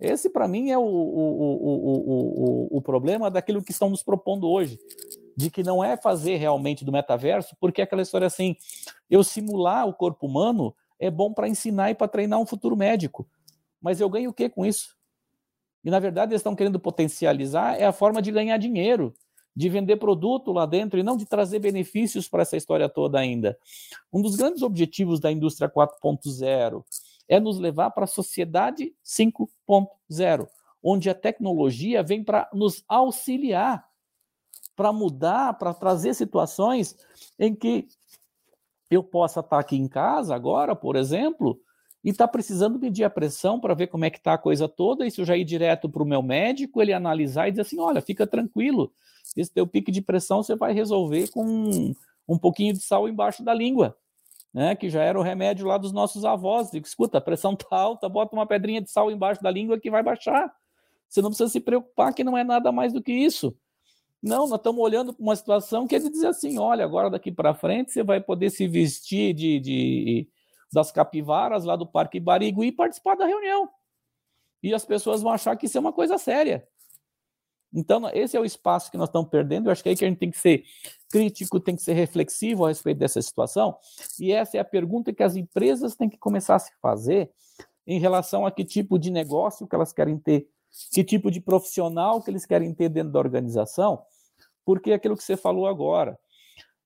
[0.00, 1.66] Esse, para mim, é o, o,
[2.72, 4.78] o, o, problema daquilo que estão nos propondo hoje.
[5.36, 8.56] De que não é fazer realmente do metaverso, porque é aquela história assim:
[9.10, 13.28] eu simular o corpo humano é bom para ensinar e para treinar um futuro médico.
[13.80, 14.96] Mas eu ganho o que com isso?
[15.84, 19.14] E, na verdade, eles estão querendo potencializar é a forma de ganhar dinheiro,
[19.56, 23.58] de vender produto lá dentro e não de trazer benefícios para essa história toda ainda.
[24.12, 26.84] Um dos grandes objetivos da indústria 4.0
[27.30, 30.48] é nos levar para a sociedade 5.0,
[30.82, 33.86] onde a tecnologia vem para nos auxiliar,
[34.74, 36.96] para mudar, para trazer situações
[37.38, 37.86] em que
[38.90, 41.60] eu possa estar aqui em casa agora, por exemplo,
[42.02, 44.68] e estar tá precisando medir a pressão para ver como é que está a coisa
[44.68, 47.62] toda, e se eu já ir direto para o meu médico, ele analisar e dizer
[47.62, 48.92] assim, olha, fica tranquilo,
[49.36, 51.94] esse teu pique de pressão você vai resolver com um,
[52.28, 53.96] um pouquinho de sal embaixo da língua
[54.52, 56.70] né, que já era o remédio lá dos nossos avós.
[56.70, 59.90] Digo, escuta, a pressão tá alta, bota uma pedrinha de sal embaixo da língua que
[59.90, 60.52] vai baixar.
[61.08, 63.56] Você não precisa se preocupar que não é nada mais do que isso.
[64.22, 67.32] Não, nós estamos olhando para uma situação que é de dizer assim: olha, agora daqui
[67.32, 70.28] para frente você vai poder se vestir de, de,
[70.72, 73.68] das capivaras lá do Parque Barigui e participar da reunião.
[74.62, 76.68] E as pessoas vão achar que isso é uma coisa séria.
[77.72, 79.68] Então, esse é o espaço que nós estamos perdendo.
[79.68, 80.64] Eu acho que é aí que a gente tem que ser
[81.10, 83.76] crítico, tem que ser reflexivo a respeito dessa situação.
[84.18, 87.30] E essa é a pergunta que as empresas têm que começar a se fazer
[87.86, 90.48] em relação a que tipo de negócio que elas querem ter,
[90.92, 94.02] que tipo de profissional que eles querem ter dentro da organização,
[94.64, 96.18] porque é aquilo que você falou agora,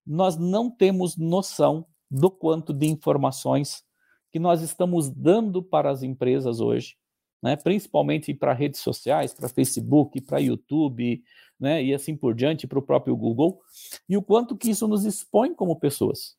[0.07, 3.85] nós não temos noção do quanto de informações
[4.31, 6.97] que nós estamos dando para as empresas hoje
[7.45, 11.23] né, principalmente para redes sociais, para Facebook, para YouTube,
[11.61, 13.61] né, e assim por diante, para o próprio Google,
[14.09, 16.39] e o quanto que isso nos expõe como pessoas.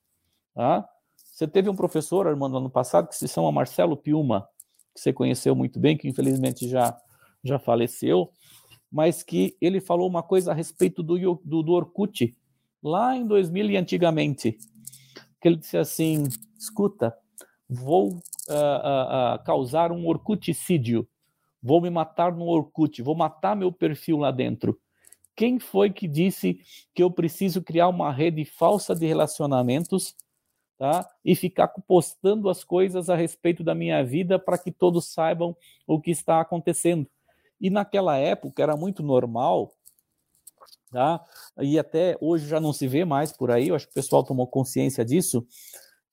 [0.56, 0.84] Tá?
[1.16, 4.50] Você teve um professor, Armando, ano passado, que se chama Marcelo Piuma,
[4.96, 7.00] que você conheceu muito bem, que infelizmente já,
[7.44, 8.32] já faleceu,
[8.92, 12.36] mas que ele falou uma coisa a respeito do, do, do Orkut,
[12.82, 14.58] lá em 2000 e antigamente,
[15.40, 16.24] que ele disse assim,
[16.58, 17.16] escuta,
[17.70, 21.08] vou uh, uh, causar um orcuticídio,
[21.62, 24.80] vou me matar no Orkut, vou matar meu perfil lá dentro.
[25.36, 26.60] Quem foi que disse
[26.94, 30.16] que eu preciso criar uma rede falsa de relacionamentos
[30.78, 31.08] tá?
[31.24, 35.56] e ficar postando as coisas a respeito da minha vida para que todos saibam
[35.86, 37.08] o que está acontecendo?
[37.60, 39.74] E naquela época era muito normal
[40.96, 41.22] tá?
[41.60, 44.24] E até hoje já não se vê mais por aí, eu acho que o pessoal
[44.24, 45.46] tomou consciência disso,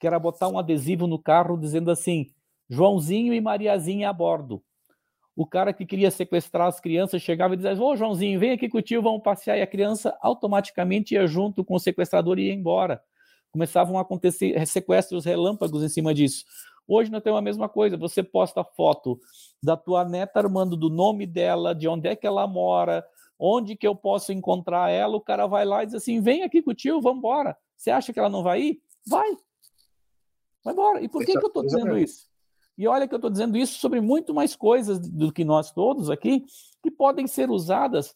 [0.02, 2.26] que era botar um adesivo no carro dizendo assim:
[2.68, 4.60] Joãozinho e Mariazinha a bordo.
[5.36, 8.78] O cara que queria sequestrar as crianças chegava e dizia: Ô Joãozinho, vem aqui com
[8.78, 9.56] o tio, vamos passear.
[9.56, 13.00] E a criança automaticamente ia junto com o sequestrador e ia embora.
[13.52, 16.44] Começavam a acontecer sequestros relâmpagos em cima disso.
[16.84, 17.96] Hoje nós temos a mesma coisa.
[17.96, 19.20] Você posta foto
[19.62, 23.04] da tua neta armando do nome dela, de onde é que ela mora,
[23.38, 25.16] onde que eu posso encontrar ela.
[25.16, 27.56] O cara vai lá e diz assim: vem aqui com o tio, vamos embora.
[27.76, 28.82] Você acha que ela não vai ir?
[29.06, 29.30] Vai.
[30.64, 31.01] Vai embora.
[31.03, 32.31] E por que, que eu estou dizendo isso?
[32.77, 36.11] E olha que eu estou dizendo isso sobre muito mais coisas do que nós todos
[36.11, 36.44] aqui,
[36.83, 38.14] que podem ser usadas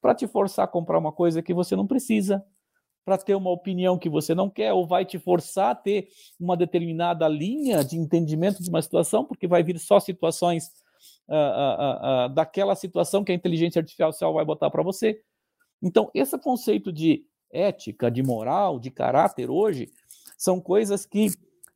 [0.00, 2.44] para te forçar a comprar uma coisa que você não precisa,
[3.04, 6.08] para ter uma opinião que você não quer, ou vai te forçar a ter
[6.38, 10.66] uma determinada linha de entendimento de uma situação, porque vai vir só situações
[11.28, 15.22] uh, uh, uh, daquela situação que a inteligência artificial vai botar para você.
[15.82, 19.90] Então, esse conceito de ética, de moral, de caráter hoje,
[20.36, 21.30] são coisas que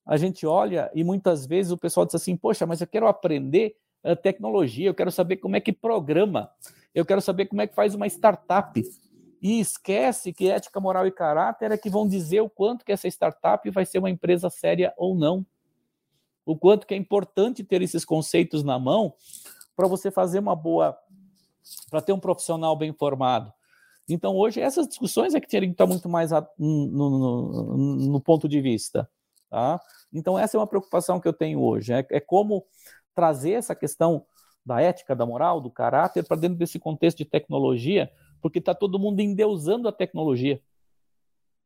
[0.04, 3.76] a gente olha e muitas vezes o pessoal diz assim: Poxa, mas eu quero aprender
[4.04, 6.50] uh, tecnologia, eu quero saber como é que programa,
[6.94, 8.82] eu quero saber como é que faz uma startup.
[9.40, 13.08] E esquece que ética, moral e caráter é que vão dizer o quanto que essa
[13.08, 15.44] startup vai ser uma empresa séria ou não.
[16.46, 19.14] O quanto que é importante ter esses conceitos na mão
[19.74, 20.96] para você fazer uma boa,
[21.90, 23.52] para ter um profissional bem formado.
[24.08, 28.48] Então, hoje, essas discussões é que teriam que estar muito mais no, no, no ponto
[28.48, 29.08] de vista.
[29.52, 29.78] Tá?
[30.10, 31.92] Então, essa é uma preocupação que eu tenho hoje.
[31.92, 32.64] É, é como
[33.14, 34.24] trazer essa questão
[34.64, 38.10] da ética, da moral, do caráter para dentro desse contexto de tecnologia,
[38.40, 40.58] porque está todo mundo endeusando a tecnologia.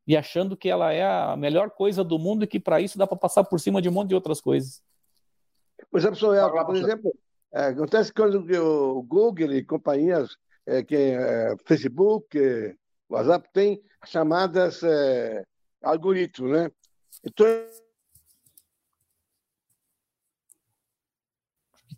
[0.05, 3.07] e achando que ela é a melhor coisa do mundo e que para isso dá
[3.07, 4.83] para passar por cima de um monte de outras coisas.
[5.79, 7.13] É, professor Elton, por exemplo,
[7.53, 12.75] é, acontece quando o Google e companhias, é, que é, Facebook, é,
[13.09, 15.45] WhatsApp, tem chamadas é,
[15.81, 16.69] algoritmos, né?
[17.23, 17.45] Então,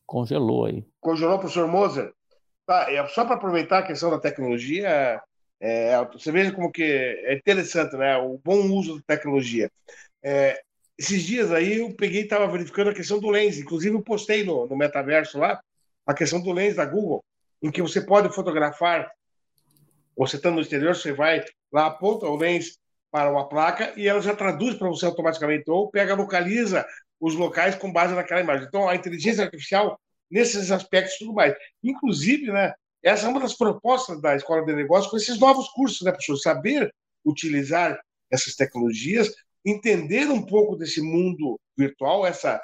[0.10, 0.84] Congelou aí.
[1.00, 2.12] Congelou, professor Moser?
[2.66, 5.22] Tá, só para aproveitar a questão da tecnologia,
[5.60, 8.18] é, você veja como que é interessante, né?
[8.18, 9.70] O bom uso da tecnologia.
[10.24, 10.60] É,
[10.98, 13.60] esses dias aí eu peguei e estava verificando a questão do lens.
[13.60, 15.62] Inclusive eu postei no, no metaverso lá
[16.08, 17.24] a questão do lens da Google,
[17.62, 19.12] em que você pode fotografar,
[20.18, 22.80] você estando no exterior, você vai lá, aponta o lens
[23.12, 26.86] para uma placa e ela já traduz para você automaticamente, ou pega, localiza
[27.20, 28.68] os locais com base naquela imagem.
[28.68, 31.54] Então, a inteligência artificial, nesses aspectos tudo mais.
[31.84, 36.02] Inclusive, né, essa é uma das propostas da Escola de Negócios com esses novos cursos,
[36.02, 36.38] né, professor?
[36.38, 36.94] Saber
[37.26, 38.00] utilizar
[38.32, 39.34] essas tecnologias,
[39.66, 42.62] entender um pouco desse mundo virtual, essa,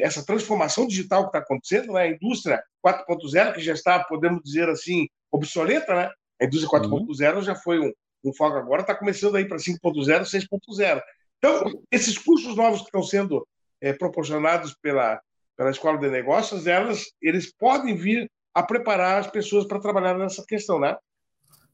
[0.00, 2.02] essa transformação digital que está acontecendo, né?
[2.02, 6.10] a indústria 4.0, que já está, podemos dizer assim, obsoleta, né?
[6.40, 7.42] A indústria 4.0 uhum.
[7.42, 7.92] já foi um,
[8.24, 11.00] um foco agora, está começando aí para 5.0, 6.0.
[11.38, 13.46] Então, esses cursos novos que estão sendo
[13.80, 15.20] é, proporcionados pela,
[15.56, 20.44] pela Escola de Negócios, elas, eles podem vir a preparar as pessoas para trabalhar nessa
[20.44, 20.96] questão, né?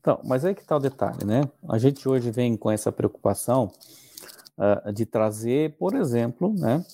[0.01, 1.43] Então, mas aí que está o detalhe, né?
[1.69, 3.73] A gente hoje vem com essa preocupação
[4.57, 6.85] uh, de trazer, por exemplo, né?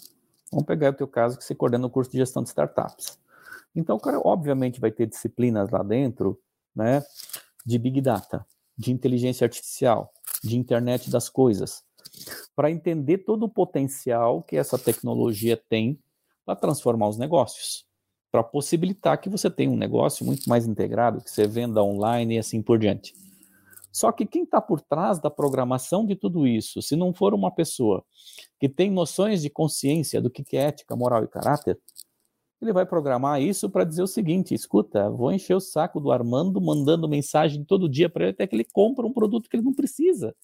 [0.51, 3.19] Vamos pegar o teu caso que você coordena o curso de gestão de startups.
[3.75, 6.41] Então, o cara obviamente vai ter disciplinas lá dentro,
[6.75, 7.03] né?
[7.67, 11.83] De Big Data, de inteligência artificial, de internet das coisas,
[12.55, 15.99] para entender todo o potencial que essa tecnologia tem
[16.45, 17.87] para transformar os negócios
[18.33, 22.39] para possibilitar que você tenha um negócio muito mais integrado, que você venda online e
[22.39, 23.13] assim por diante.
[23.93, 27.51] Só que quem está por trás da programação de tudo isso, se não for uma
[27.51, 28.03] pessoa
[28.59, 31.79] que tem noções de consciência do que é ética, moral e caráter,
[32.65, 36.61] ele vai programar isso para dizer o seguinte: escuta, vou encher o saco do Armando
[36.61, 39.75] mandando mensagem todo dia para ele até que ele compra um produto que ele não
[39.75, 40.35] precisa.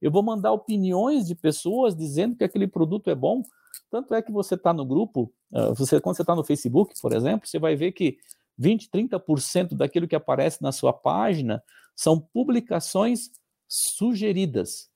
[0.00, 3.42] Eu vou mandar opiniões de pessoas dizendo que aquele produto é bom
[3.90, 7.12] tanto é que você está no grupo, uh, você, quando você está no Facebook, por
[7.12, 8.18] exemplo, você vai ver que
[8.56, 11.62] 20, 30% daquilo que aparece na sua página
[11.94, 13.30] são publicações
[13.66, 14.90] sugeridas.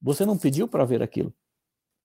[0.00, 1.34] Você não pediu para ver aquilo.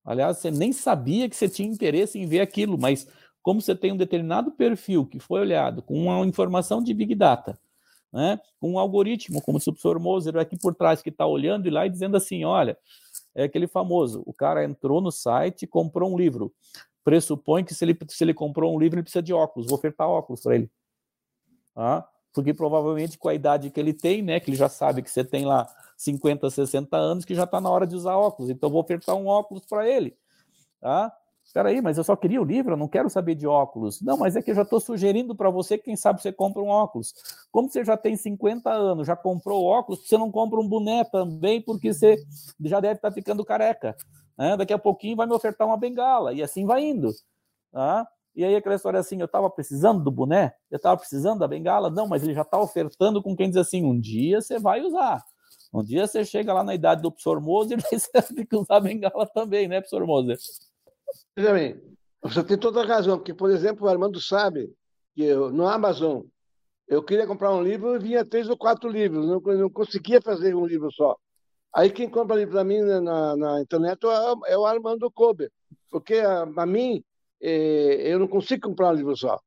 [0.04, 3.08] Aliás, você nem sabia que você tinha interesse em ver aquilo, mas
[3.50, 7.58] como você tem um determinado perfil que foi olhado com uma informação de Big Data,
[8.14, 11.72] né, com um algoritmo, como o professor Moser aqui por trás, que está olhando e
[11.72, 12.78] lá e dizendo assim: olha,
[13.34, 16.54] é aquele famoso: o cara entrou no site, comprou um livro.
[17.04, 19.68] Pressupõe que se ele, se ele comprou um livro, ele precisa de óculos.
[19.68, 20.70] Vou ofertar óculos para ele.
[21.76, 25.10] Ah, porque provavelmente com a idade que ele tem, né, que ele já sabe que
[25.10, 28.52] você tem lá 50, 60 anos, que já está na hora de usar óculos.
[28.52, 30.16] Então vou ofertar um óculos para ele.
[30.80, 31.12] Tá?
[31.50, 34.04] Espera aí, mas eu só queria o livro, eu não quero saber de óculos.
[34.04, 36.62] Não, mas é que eu já estou sugerindo para você que quem sabe você compra
[36.62, 37.12] um óculos.
[37.52, 41.60] Como você já tem 50 anos, já comprou óculos, você não compra um boné também,
[41.60, 42.24] porque você
[42.62, 43.96] já deve estar tá ficando careca.
[44.38, 44.58] Né?
[44.58, 47.12] Daqui a pouquinho vai me ofertar uma bengala, e assim vai indo.
[47.72, 48.08] Tá?
[48.36, 51.90] E aí aquela história assim, eu estava precisando do boné, eu estava precisando da bengala,
[51.90, 55.24] não, mas ele já está ofertando com quem diz assim, um dia você vai usar.
[55.74, 57.42] Um dia você chega lá na idade do professor
[57.92, 60.38] e você tem que usar a bengala também, né, professor Moser?
[61.36, 61.82] Veja bem,
[62.22, 64.74] você tem toda a razão, porque, por exemplo, o Armando sabe
[65.16, 66.24] que eu, no Amazon
[66.88, 70.56] eu queria comprar um livro e vinha três ou quatro livros, não, não conseguia fazer
[70.56, 71.16] um livro só.
[71.74, 75.52] Aí quem compra livro para mim na, na, internet é, é o Armando Kober,
[75.92, 76.20] porque
[76.56, 77.04] para mim
[77.40, 79.40] é, eu não consigo comprar um livro só.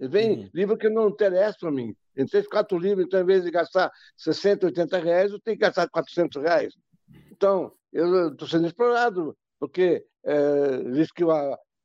[0.00, 0.50] Vem uhum.
[0.52, 1.94] livro que não interessa para mim.
[2.16, 5.64] Em três, quatro livros, então, em vez de gastar 60, 80 reais, eu tenho que
[5.64, 6.74] gastar 400 reais.
[7.30, 11.30] Então, eu estou sendo explorado, porque é, diz que o,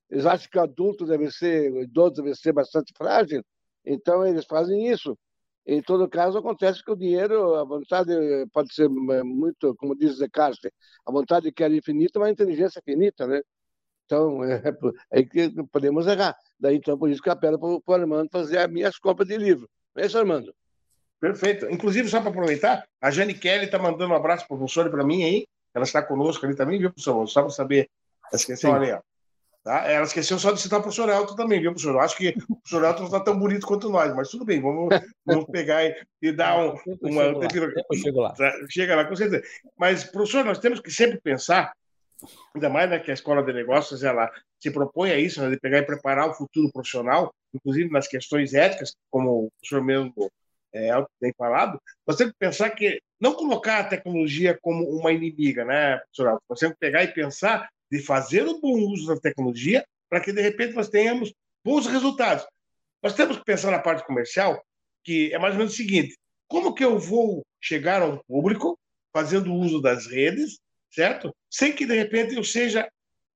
[0.09, 3.43] eles acham que o adulto deve ser, o idoso deve ser bastante frágil,
[3.85, 5.17] então eles fazem isso.
[5.65, 8.11] Em todo caso, acontece que o dinheiro, a vontade
[8.51, 10.69] pode ser é, muito, como diz Descartes,
[11.05, 13.41] a vontade que era infinita, mas a inteligência é finita, né?
[14.05, 14.61] Então, é,
[15.11, 16.35] é que podemos errar.
[16.59, 19.37] Daí, então, por isso que eu apelo para o Armando fazer as minhas compras de
[19.37, 19.69] livro.
[19.97, 20.53] É isso, Armando?
[21.19, 21.69] Perfeito.
[21.69, 24.89] Inclusive, só para aproveitar, a Jane Kelly está mandando um abraço para o professor e
[24.89, 25.47] para mim aí.
[25.73, 27.27] Ela está conosco ali também, viu, professor?
[27.27, 27.89] Só para saber
[28.31, 29.01] ela esqueceu ali, ó.
[29.63, 29.89] Tá?
[29.89, 31.97] Ela esqueceu só de citar o professor Elton também, viu, professor?
[31.99, 34.89] Acho que o professor Elton não está tão bonito quanto nós, mas tudo bem, vamos,
[35.25, 37.23] vamos pegar e, e dar um, uma.
[37.95, 38.33] Chego lá.
[38.33, 39.41] Tá, chega lá, com certeza.
[39.77, 41.71] Mas, professor, nós temos que sempre pensar,
[42.53, 45.59] ainda mais né, que a escola de negócios ela se propõe a isso, né, de
[45.59, 50.29] pegar e preparar o futuro profissional, inclusive nas questões éticas, como o professor mesmo
[50.73, 50.89] é,
[51.21, 55.97] tem falado, nós temos que pensar que não colocar a tecnologia como uma inimiga, né,
[55.97, 60.19] professor Nós temos que pegar e pensar de fazer um bom uso da tecnologia para
[60.19, 62.45] que, de repente, nós tenhamos bons resultados.
[63.01, 64.61] Nós temos que pensar na parte comercial,
[65.05, 66.17] que é mais ou menos o seguinte:
[66.49, 68.77] como que eu vou chegar a um público
[69.13, 70.59] fazendo uso das redes,
[70.91, 71.33] certo?
[71.49, 72.89] Sem que, de repente, eu seja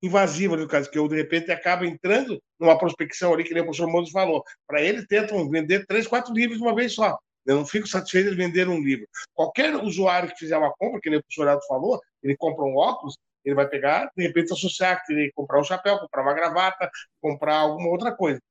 [0.03, 3.65] invasiva, no caso, que eu, de repente, acaba entrando numa prospecção ali, que nem o
[3.67, 4.43] professor Moses falou.
[4.67, 7.17] Para eles, tentam vender três, quatro livros de uma vez só.
[7.47, 9.07] Eu não fico satisfeito de vender um livro.
[9.33, 13.17] Qualquer usuário que fizer uma compra, que nem o professor falou, ele compra um óculos,
[13.45, 16.91] ele vai pegar, de repente, associar, querer comprar um chapéu, comprar uma gravata,
[17.21, 18.41] comprar alguma outra coisa.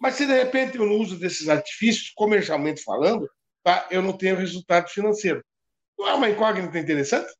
[0.00, 3.30] Mas se de repente eu não uso desses artifícios, comercialmente falando,
[3.62, 5.44] tá, eu não tenho resultado financeiro.
[5.96, 7.32] Não é uma incógnita interessante?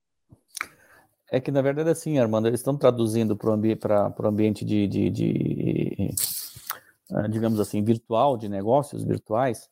[1.33, 3.77] É que, na verdade, assim, Armando, eles estão traduzindo para o ambi
[4.23, 6.11] ambiente de, de, de,
[7.11, 9.69] ah, digamos assim, virtual, de negócios virtuais,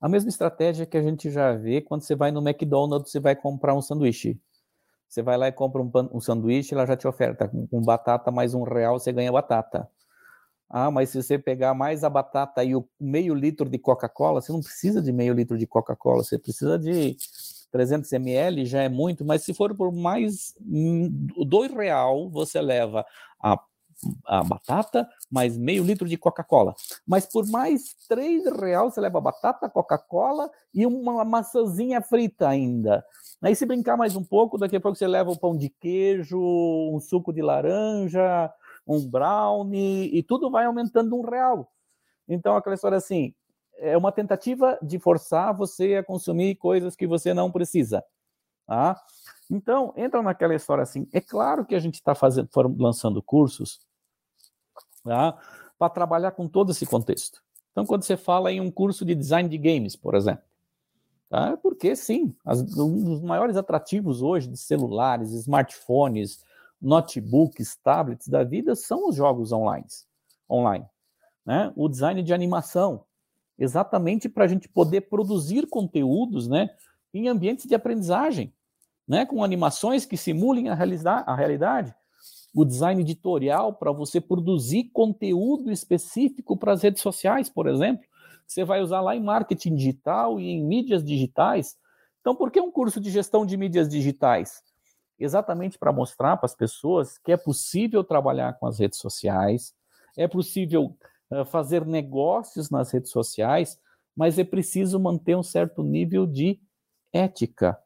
[0.00, 3.36] a mesma estratégia que a gente já vê quando você vai no McDonald's, você vai
[3.36, 4.40] comprar um sanduíche.
[5.08, 8.54] Você vai lá e compra um, um sanduíche, ela já te oferta com batata mais
[8.54, 9.88] um real, você ganha batata.
[10.68, 14.52] Ah, mas se você pegar mais a batata e o meio litro de Coca-Cola, você
[14.52, 17.16] não precisa de meio litro de Coca-Cola, você precisa de
[17.72, 20.54] 300 ml, já é muito, mas se for por mais
[21.46, 23.04] dois real, você leva
[23.42, 23.60] a,
[24.26, 26.74] a batata mais meio litro de Coca-Cola.
[27.06, 33.04] Mas por mais três real, você leva batata, Coca-Cola e uma maçãzinha frita ainda.
[33.42, 36.38] Aí se brincar mais um pouco, daqui a pouco você leva o pão de queijo,
[36.38, 38.52] um suco de laranja,
[38.86, 41.70] um brownie, e tudo vai aumentando um real.
[42.28, 43.34] Então, aquela história assim,
[43.78, 48.04] é uma tentativa de forçar você a consumir coisas que você não precisa.
[48.66, 49.00] Tá?
[49.50, 52.14] Então, entra naquela história assim, é claro que a gente está
[52.78, 53.80] lançando cursos
[55.04, 55.38] tá?
[55.78, 57.42] para trabalhar com todo esse contexto.
[57.72, 60.44] Então, quando você fala em um curso de design de games, por exemplo,
[61.28, 61.56] tá?
[61.56, 66.42] porque sim, as, um dos maiores atrativos hoje de celulares, smartphones,
[66.80, 69.86] notebooks, tablets da vida são os jogos online.
[70.48, 70.86] online
[71.44, 71.72] né?
[71.74, 73.04] O design de animação,
[73.58, 76.70] exatamente para a gente poder produzir conteúdos né,
[77.12, 78.54] em ambientes de aprendizagem,
[79.06, 81.94] né, com animações que simulem a, a realidade.
[82.54, 88.04] O design editorial para você produzir conteúdo específico para as redes sociais, por exemplo.
[88.46, 91.76] Você vai usar lá em marketing digital e em mídias digitais.
[92.20, 94.62] Então, por que um curso de gestão de mídias digitais?
[95.20, 99.74] exatamente para mostrar para as pessoas que é possível trabalhar com as redes sociais,
[100.16, 100.96] é possível
[101.30, 103.78] uh, fazer negócios nas redes sociais,
[104.16, 106.58] mas é preciso manter um certo nível de
[107.12, 107.78] ética,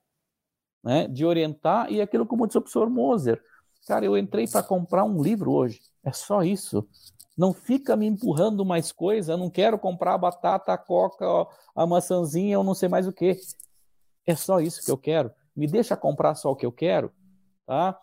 [0.82, 1.08] né?
[1.08, 3.42] de orientar, e aquilo como disse o professor Moser,
[3.86, 6.86] cara, eu entrei para comprar um livro hoje, é só isso.
[7.36, 11.26] Não fica me empurrando mais coisa, eu não quero comprar a batata, a coca,
[11.74, 13.36] a maçãzinha, eu não sei mais o que.
[14.26, 15.32] É só isso que eu quero.
[15.54, 17.12] Me deixa comprar só o que eu quero
[17.66, 17.98] tá?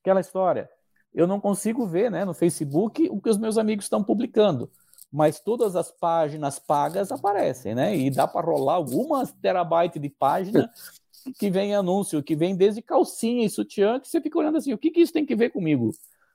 [0.00, 0.68] Aquela história.
[1.12, 4.70] Eu não consigo ver, né, no Facebook o que os meus amigos estão publicando,
[5.10, 7.96] mas todas as páginas pagas aparecem, né?
[7.96, 10.70] E dá para rolar algumas terabytes de página
[11.38, 14.78] que vem anúncio, que vem desde calcinha e sutiã, que você fica olhando assim, o
[14.78, 15.90] que, que isso tem que ver comigo?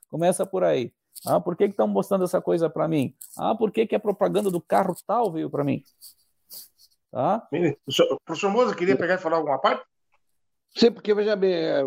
[0.08, 0.92] Começa por aí.
[1.24, 3.14] Ah, por que estão mostrando essa coisa para mim?
[3.36, 5.82] Ah, por que, que a propaganda do carro tal veio para mim?
[7.10, 7.48] Tá?
[8.24, 9.84] Professor Moza, queria pegar e falar alguma parte?
[10.76, 11.80] Sim, porque veja bem, é,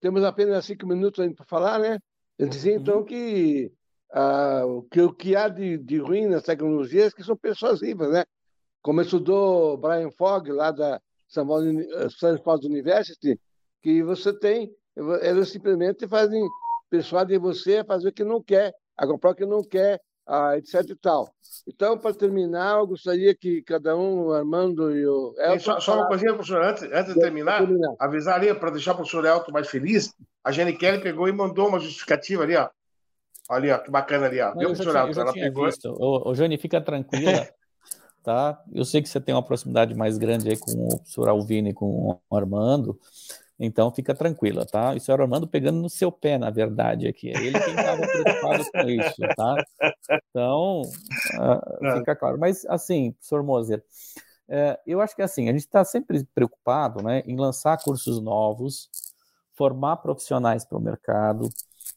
[0.00, 1.98] temos apenas cinco minutos para falar, né?
[2.38, 3.04] Eu dizia então uhum.
[3.04, 3.70] que,
[4.12, 8.10] ah, que o que há de, de ruim nas tecnologias é que são pessoas vivas,
[8.10, 8.24] né?
[8.80, 11.00] Como estudou Brian Fogg, lá da
[12.08, 13.40] Stanford University,
[13.82, 14.70] que você tem,
[15.22, 16.42] elas simplesmente fazem,
[16.90, 20.56] persuadem você a fazer o que não quer, a comprar o que não quer, ah,
[20.56, 21.34] etc e tal.
[21.66, 25.58] Então, para terminar, eu gostaria que cada um, o Armando e o Elton...
[25.58, 27.94] Só, só uma coisinha, professor, antes, antes de terminar, terminar.
[27.98, 30.14] avisar ali, para deixar o professor Elton mais feliz,
[30.44, 32.68] a Jenny Kelly pegou e mandou uma justificativa ali, ó.
[33.50, 34.54] Ali, ó, que bacana ali, ó.
[34.54, 35.20] Viu, professor Elton?
[35.20, 35.66] Ela pegou...
[35.66, 35.92] Visto.
[35.98, 37.48] Ô, ô, Jane, fica tranquila,
[38.22, 38.62] tá?
[38.72, 41.74] Eu sei que você tem uma proximidade mais grande aí com o professor Alvino e
[41.74, 42.98] com o Armando,
[43.64, 44.94] então fica tranquila, tá?
[44.96, 47.28] Isso era o Armando pegando no seu pé, na verdade, aqui.
[47.28, 49.64] É ele quem estava preocupado com isso, tá?
[50.30, 52.38] Então, uh, fica claro.
[52.40, 53.78] Mas, assim, professor Moser,
[54.48, 58.90] uh, eu acho que assim, a gente está sempre preocupado né, em lançar cursos novos,
[59.54, 61.48] formar profissionais para o mercado.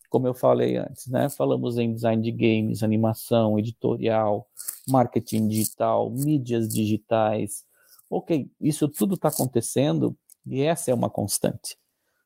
[0.08, 1.30] Como eu falei antes, né?
[1.30, 4.48] Falamos em design de games, animação, editorial,
[4.88, 7.66] marketing digital, mídias digitais.
[8.10, 10.16] Ok, isso tudo está acontecendo
[10.46, 11.78] e essa é uma constante.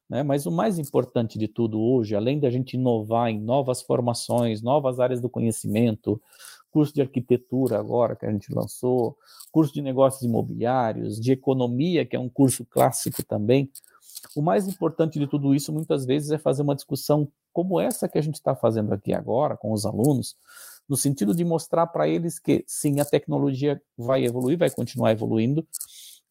[0.09, 0.23] Né?
[0.23, 4.99] Mas o mais importante de tudo hoje, além da gente inovar em novas formações, novas
[4.99, 6.21] áreas do conhecimento,
[6.71, 9.17] curso de arquitetura agora que a gente lançou,
[9.51, 13.71] curso de negócios imobiliários, de economia, que é um curso clássico também.
[14.35, 18.17] O mais importante de tudo isso, muitas vezes, é fazer uma discussão como essa que
[18.17, 20.35] a gente está fazendo aqui agora com os alunos,
[20.89, 25.67] no sentido de mostrar para eles que, sim, a tecnologia vai evoluir, vai continuar evoluindo.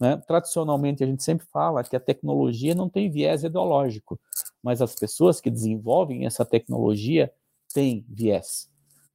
[0.00, 0.16] Né?
[0.26, 4.18] Tradicionalmente, a gente sempre fala que a tecnologia não tem viés ideológico,
[4.62, 7.32] mas as pessoas que desenvolvem essa tecnologia
[7.72, 8.68] têm viés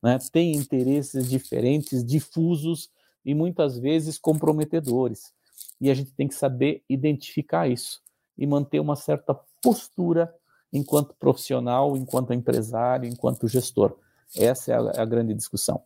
[0.03, 2.91] né, têm interesses diferentes, difusos
[3.23, 5.31] e muitas vezes comprometedores.
[5.79, 8.01] E a gente tem que saber identificar isso
[8.37, 10.33] e manter uma certa postura
[10.73, 13.97] enquanto profissional, enquanto empresário, enquanto gestor.
[14.37, 15.83] Essa é a, a grande discussão.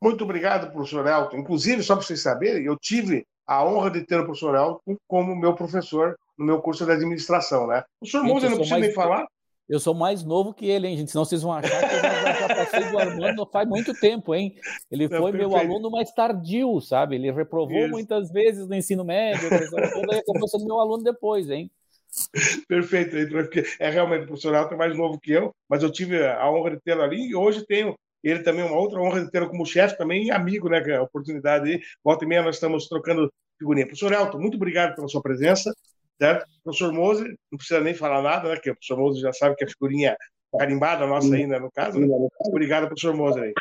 [0.00, 1.36] Muito obrigado, professor Elton.
[1.36, 5.36] Inclusive, só para vocês saberem, eu tive a honra de ter o professor Elton como
[5.36, 7.80] meu professor no meu curso de administração, né?
[7.80, 8.86] O professor Moser não precisa mais...
[8.86, 9.26] nem falar,
[9.70, 11.12] eu sou mais novo que ele, hein, gente?
[11.12, 14.56] Senão vocês vão achar que eu já, passei do Armando faz muito tempo, hein?
[14.90, 17.14] Ele foi meu aluno mais tardio, sabe?
[17.14, 17.90] Ele reprovou Isso.
[17.92, 21.70] muitas vezes no ensino médio, toda, e acabou sendo meu aluno depois, hein?
[22.68, 26.24] Perfeito, porque é realmente o professor Alto é mais novo que eu, mas eu tive
[26.26, 29.48] a honra de tê-lo ali e hoje tenho ele também uma outra honra de tê-lo
[29.48, 30.82] como chefe também amigo, né?
[30.86, 31.80] É a oportunidade aí.
[32.04, 33.86] Volta e meia nós estamos trocando figurinha.
[33.86, 35.72] Professor Elton, muito obrigado pela sua presença
[36.20, 36.46] certo?
[36.62, 38.56] Professor Mose, não precisa nem falar nada, né?
[38.56, 40.16] Que o professor Mose já sabe que a figurinha
[40.58, 41.98] carimbada nossa ainda, no caso.
[41.98, 42.06] Né?
[42.46, 43.40] Obrigado, professor Mose.
[43.40, 43.54] Aí.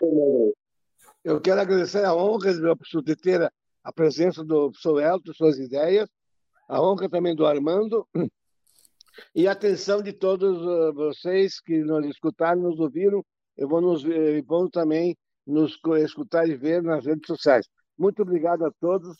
[1.24, 3.52] Eu quero agradecer a honra de ter
[3.84, 6.10] a presença do professor Elton, suas ideias,
[6.68, 8.06] a honra também do Armando
[9.34, 13.24] e atenção de todos uh, vocês que nos escutaram, nos ouviram
[13.58, 14.04] e vão, nos,
[14.46, 15.16] vão também
[15.46, 17.68] nos escutar e ver nas redes sociais.
[17.98, 19.18] Muito obrigado a todos